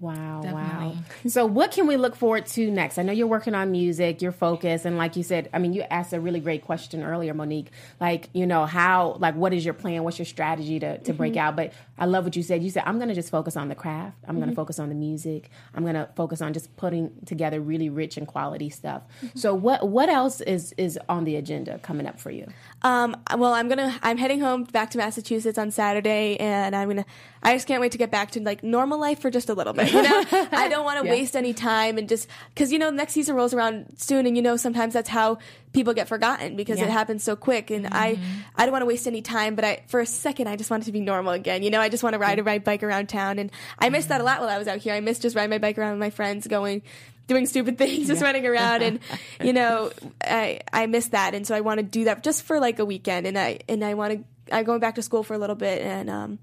[0.00, 0.94] Wow, wow.
[1.28, 2.98] So, what can we look forward to next?
[2.98, 5.82] I know you're working on music, you're focused, and like you said, I mean, you
[5.82, 7.70] asked a really great question earlier, Monique.
[8.00, 10.04] Like, you know, how, like, what is your plan?
[10.04, 11.40] What's your strategy to, to break mm-hmm.
[11.40, 11.56] out?
[11.56, 12.62] But I love what you said.
[12.62, 14.88] You said, I'm going to just focus on the craft, I'm going to focus on
[14.88, 19.02] the music, I'm going to focus on just putting together really rich and quality stuff.
[19.34, 22.46] So, what what else is is on the agenda coming up for you?
[22.82, 23.98] Um, well, I'm gonna.
[24.02, 27.06] I'm heading home back to Massachusetts on Saturday, and I'm gonna.
[27.42, 29.72] I just can't wait to get back to like normal life for just a little
[29.72, 29.92] bit.
[29.92, 31.12] You know, I don't want to Yeah.
[31.12, 34.42] waste any time and just because you know next season rolls around soon, and you
[34.42, 35.38] know sometimes that's how
[35.76, 36.86] people get forgotten because Yeah.
[36.86, 37.70] it happens so quick.
[37.70, 38.18] And I,
[38.56, 39.54] I don't want to waste any time.
[39.54, 41.62] But I, for a second, I just want it to be normal again.
[41.62, 44.08] You know, I just want to ride a ride bike around town, and I missed
[44.08, 44.94] that a lot while I was out here.
[44.94, 46.82] I missed just riding my bike around with my friends, going
[47.28, 49.00] doing stupid things, just running around, and
[49.42, 49.92] you know,
[50.24, 52.84] I I miss that, and so I want to do that just for like a
[52.84, 55.56] weekend, and I and I want to I'm going back to school for a little
[55.56, 56.38] bit, and um,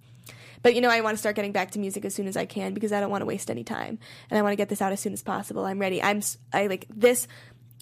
[0.61, 2.45] but you know, I want to start getting back to music as soon as I
[2.45, 3.97] can because I don't want to waste any time,
[4.29, 5.65] and I want to get this out as soon as possible.
[5.65, 6.01] I'm ready.
[6.03, 6.21] I'm
[6.53, 7.27] I like this.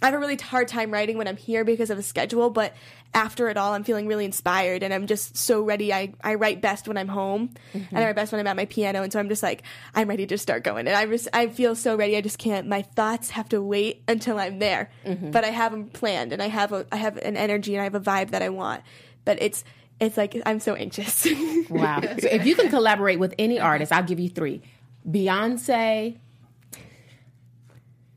[0.01, 2.73] I have a really hard time writing when I'm here because of the schedule, but
[3.13, 5.93] after it all, I'm feeling really inspired and I'm just so ready.
[5.93, 7.95] I, I write best when I'm home and I mm-hmm.
[7.97, 9.03] write best when I'm at my piano.
[9.03, 9.61] And so I'm just like,
[9.93, 10.87] I'm ready to start going.
[10.87, 12.17] And I just, I feel so ready.
[12.17, 15.29] I just can't, my thoughts have to wait until I'm there, mm-hmm.
[15.29, 17.83] but I have them planned and I have a, I have an energy and I
[17.83, 18.81] have a vibe that I want,
[19.23, 19.63] but it's,
[19.99, 21.27] it's like, I'm so anxious.
[21.69, 22.01] Wow.
[22.01, 24.61] so, if you can collaborate with any artist, I'll give you three
[25.09, 26.17] Beyonce,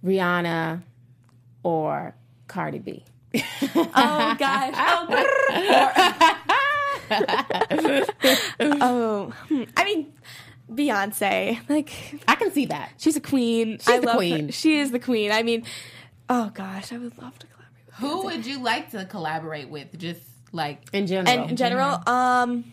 [0.05, 0.83] Rihanna,
[1.65, 2.15] or
[2.47, 3.05] Cardi B.
[3.75, 4.75] oh gosh.
[4.77, 5.07] Oh,
[8.61, 9.33] oh.
[9.77, 10.13] I mean,
[10.71, 11.59] Beyonce.
[11.69, 11.91] Like,
[12.29, 12.91] I can see that.
[12.97, 13.79] she's a queen.
[13.79, 14.47] She's I the love queen.
[14.47, 14.53] Her.
[14.53, 15.33] She is the queen.
[15.33, 15.65] I mean,
[16.29, 19.99] oh gosh, I would love to collaborate with Who would you like to collaborate with?
[19.99, 20.21] Just
[20.53, 21.29] Like in general.
[21.41, 22.65] and in general, um,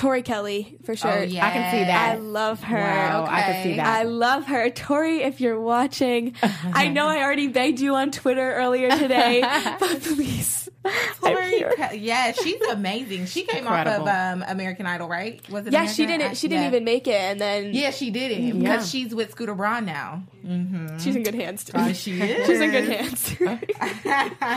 [0.00, 1.10] Tori Kelly for sure.
[1.18, 1.46] Oh, yeah.
[1.46, 2.12] I can see that.
[2.12, 2.74] I love her.
[2.78, 3.86] Wow, I can see that.
[3.86, 4.70] I love her.
[4.70, 9.42] Tori, if you're watching, I know I already begged you on Twitter earlier today,
[9.78, 10.70] but please.
[10.82, 11.60] I'm Tori.
[11.76, 13.26] Ke- yeah, she's amazing.
[13.26, 14.08] She came Incredible.
[14.08, 15.46] off of um, American Idol, right?
[15.50, 15.74] Was it?
[15.74, 16.30] Yeah, she didn't.
[16.30, 16.68] I- She didn't yeah.
[16.68, 18.52] even make it, and then Yeah, she didn't Yeah.
[18.76, 20.22] because she's with Scooter Braun now.
[20.98, 21.64] she's in good hands.
[21.64, 21.72] Too.
[21.74, 22.46] Oh, she is.
[22.46, 23.36] She's in good hands.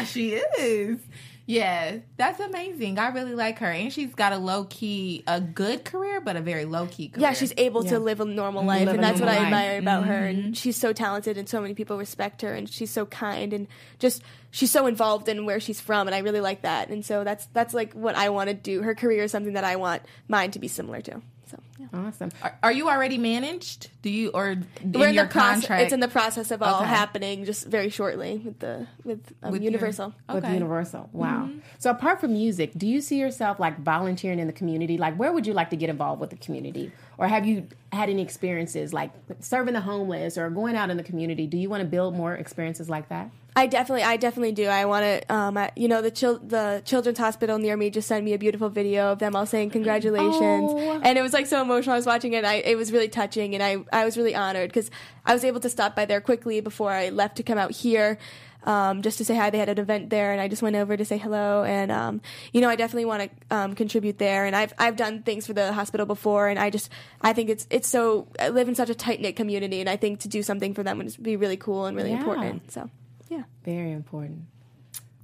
[0.10, 1.00] she is.
[1.46, 2.98] Yeah, that's amazing.
[2.98, 6.42] I really like her, and she's got a low key, a good career, but a
[6.42, 7.22] very low key career.
[7.22, 9.54] yeah, she's able to live a normal life, Live and that's what normal I life.
[9.54, 10.26] admire about her.
[10.26, 10.54] And mm-hmm.
[10.54, 13.68] she's so talented, and so many people respect her, and she's so kind, and
[14.00, 16.90] just she's so involved in where she's from, and I really like that.
[16.90, 18.82] And so that's that's like what I want to do.
[18.82, 21.22] Her career is something that I want mine to be similar to.
[21.56, 21.88] So yeah.
[22.08, 22.32] awesome.
[22.42, 23.90] Are, are you already managed?
[24.02, 25.60] Do you or we're in your the process.
[25.62, 25.84] contract?
[25.84, 26.86] It's in the process of all Okay.
[26.90, 30.14] happening, just very shortly with the with, um, With your- Universal.
[30.34, 31.10] with Universal.
[31.14, 31.50] Wow.
[31.78, 34.98] So apart from music, do you see yourself like volunteering in the community?
[34.98, 36.92] Like where would you like to get involved with the community?
[37.18, 41.04] Or have you had any experiences like serving the homeless or going out in the
[41.04, 41.46] community?
[41.46, 43.30] Do you want to build more experiences like that?
[43.56, 44.66] I definitely, I definitely do.
[44.66, 48.08] I want to, um, I, you know, the chil- the children's hospital near me just
[48.08, 51.00] sent me a beautiful video of them all saying congratulations, Oh.
[51.04, 51.94] and it was like so emotional.
[51.94, 54.34] I was watching it, and I, it was really touching, and I, I was really
[54.36, 54.90] honored because
[55.26, 58.18] I was able to stop by there quickly before I left to come out here.
[58.66, 60.96] Um, just to say hi, they had an event there, and I just went over
[60.96, 61.64] to say hello.
[61.66, 62.22] And um,
[62.54, 64.46] you know, I definitely want to um, contribute there.
[64.46, 66.90] And I've I've done things for the hospital before, and I just
[67.22, 69.98] I think it's it's so I live in such a tight knit community, and I
[69.98, 72.20] think to do something for them would be really cool and really Yeah.
[72.20, 72.72] important.
[72.72, 72.90] So
[73.34, 73.44] yeah.
[73.66, 74.42] Very important.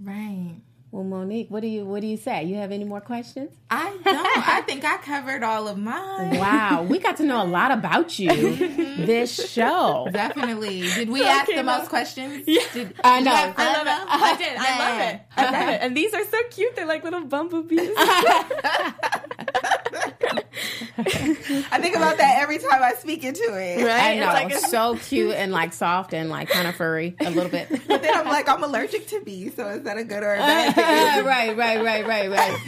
[0.02, 0.56] right.
[0.92, 2.46] Well, Monique, what do you what do you say?
[2.46, 3.52] You have any more questions?
[3.70, 4.26] I don't.
[4.58, 6.36] I think I covered all of mine.
[6.40, 8.56] Wow, we got to know a lot about you
[9.06, 10.08] this show.
[10.12, 10.82] Definitely.
[10.82, 12.44] Did we ask the most questions?
[12.48, 12.64] Yeah.
[12.74, 13.30] Did, I know.
[13.30, 14.08] have I love it.
[14.10, 14.58] I did.
[14.58, 15.22] I love it.
[15.38, 15.82] I love it.
[15.84, 16.76] And these are so cute.
[16.76, 17.92] They're like little bumblebees.
[21.72, 23.84] I think about that every time I speak into it.
[23.84, 23.88] right?
[23.90, 26.76] I It's know, like it's a- so cute and like soft and like kind of
[26.76, 27.70] furry a little bit.
[27.88, 30.38] But then I'm like, I'm allergic to bees, so is that a good or a
[30.38, 31.26] bad thing?
[31.26, 32.60] right, right, right, right, right.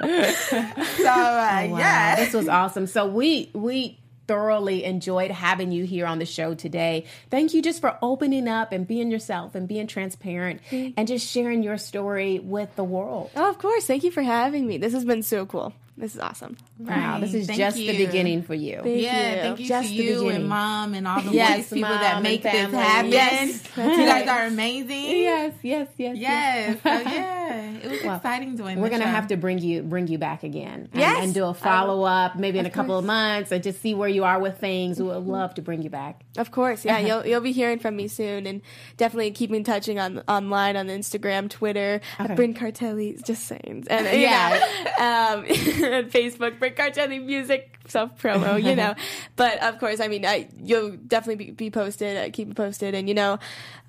[0.00, 2.86] So uh, Wow, yeah, this was awesome.
[2.86, 7.04] So we we thoroughly enjoyed having you here on the show today.
[7.30, 11.62] Thank you just for opening up and being yourself and being transparent and just sharing
[11.62, 13.30] your story with the world.
[13.36, 13.86] Oh, of course.
[13.86, 14.78] Thank you for having me.
[14.78, 15.74] This has been so cool.
[15.96, 16.56] This is awesome.
[16.80, 18.80] Wow, this is Thank just the beginning for you.
[18.82, 19.30] Thank yeah.
[19.36, 19.42] you.
[19.42, 20.36] Thank you Just to you beginning.
[20.36, 23.12] and mom and all the Yes, people Mom that make this happen.
[23.12, 25.04] Yes, you guys are amazing.
[25.22, 26.78] Yes, yes, yes, Yes.
[26.82, 28.74] So yeah, it was exciting doing.
[28.74, 28.82] This.
[28.82, 29.10] We're gonna show.
[29.10, 31.22] have to bring you bring you back again, and, Yes.
[31.22, 34.08] and do a follow up, maybe in a couple of months, and just see where
[34.08, 34.98] you are with things.
[34.98, 36.22] We would love to bring you back.
[36.36, 36.98] Of course, yeah.
[36.98, 38.62] You'll you'll be hearing from me soon, and
[38.96, 43.24] definitely keep me touching on online on Instagram, Twitter, Brynn Cartelli.
[43.24, 44.58] Just saying, and Yeah.
[44.98, 45.44] know, um,
[45.92, 48.62] and Facebook, Brynn Cartelli Music self promo.
[48.62, 48.94] You know,
[49.36, 52.16] but of course, I mean, I you'll definitely be, be posted.
[52.16, 53.38] Uh, keep me posted, and you know,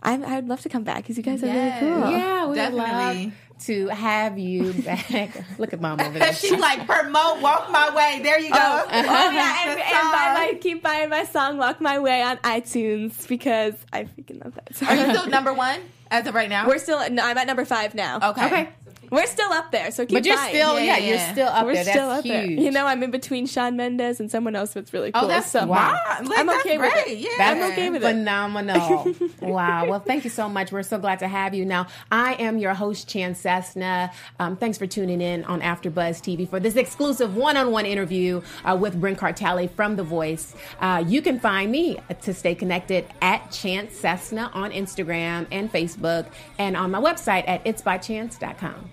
[0.04, 1.82] I'm, I'd love to come back because you guys are Yes.
[1.82, 2.12] really cool.
[2.12, 3.26] Yeah, we definitely.
[3.26, 5.10] love to have you back.
[5.58, 6.34] Look at mom over there.
[6.34, 8.20] She's like promote, walk my way.
[8.22, 8.58] There you go.
[8.60, 12.36] Oh, yeah, and, The and buy my, keep buying my song "Walk My Way" on
[12.40, 14.90] iTunes because I freaking love that song.
[14.90, 15.80] Are you still number one
[16.12, 16.68] as of right now?
[16.68, 17.10] We're still.
[17.10, 18.32] No, I'm at number five now.
[18.32, 18.46] okay.
[18.46, 18.70] okay,
[19.16, 20.54] We're still up there, so keep but you're buying.
[20.54, 21.66] still, Yeah, yeah, yeah, you're still up there?
[21.66, 21.84] We're there.
[21.86, 22.34] That's still up huge.
[22.34, 22.46] there.
[22.46, 25.26] You know, I'm in between Shawn Mendes and someone else that's really cool.
[25.26, 25.98] Oh, that's so wow.
[26.24, 27.08] Like, I'm that's okay with great.
[27.08, 27.18] it.
[27.20, 27.30] Yeah.
[27.38, 28.08] That's I'm okay with it.
[28.08, 29.16] phenomenal.
[29.42, 29.88] wow.
[29.88, 30.72] Well, thank you so much.
[30.72, 31.66] We're so glad to have you.
[31.66, 34.12] Now, I am your host, Chance Cessna.
[34.40, 39.00] Um, thanks for tuning in on AfterBuzz TV for this exclusive one-on-one interview uh, with
[39.00, 40.56] Brynn Cartelli from The Voice.
[40.80, 46.26] Uh, you can find me to stay connected at Chance Cessna on Instagram and Facebook,
[46.58, 48.92] and on my website at itsbychance.com.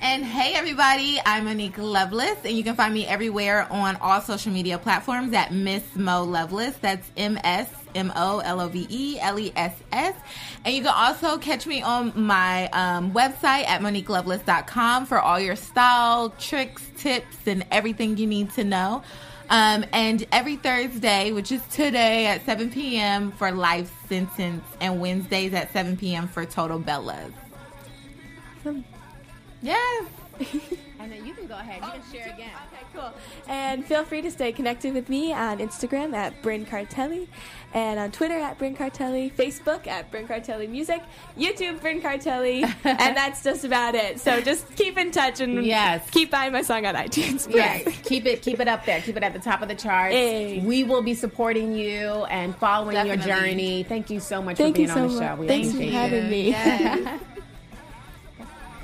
[0.00, 4.52] And hey, everybody, I'm Monique Loveless, and you can find me everywhere on all social
[4.52, 6.76] media platforms at Miss Mo Loveless.
[6.76, 10.14] That's M S M O L O V E L E S S.
[10.64, 15.56] And you can also catch me on my um, website at MoniqueLoveless.com for all your
[15.56, 19.02] style, tricks, tips, and everything you need to know.
[19.48, 23.32] Um, and every Thursday, which is today at 7 p.m.
[23.32, 26.28] for Life Sentence, and Wednesdays at 7 p.m.
[26.28, 27.32] for Total Bellas.
[29.66, 30.06] Yes.
[30.98, 31.76] And then you can go ahead.
[31.82, 32.50] You can oh, share again.
[32.72, 33.12] Okay, cool.
[33.46, 37.28] And feel free to stay connected with me on Instagram at Brynn Cartelli,
[37.74, 41.02] and on Twitter at Brynn Cartelli, Facebook at Brynn Cartelli Music,
[41.38, 44.18] YouTube Brynn Cartelli, and that's just about it.
[44.18, 46.08] So just keep in touch and Yes.
[46.10, 47.46] keep buying my song on iTunes.
[47.56, 49.00] Yes, keep it keep it up there.
[49.00, 50.12] Keep it at the top of the charts.
[50.12, 50.58] Hey.
[50.58, 53.84] We will be supporting you and following your journey.
[53.84, 55.30] Thank you so much Thank for being on so the show.
[55.30, 55.38] much.
[55.38, 56.48] We Thanks for having me.
[56.50, 57.20] Yes.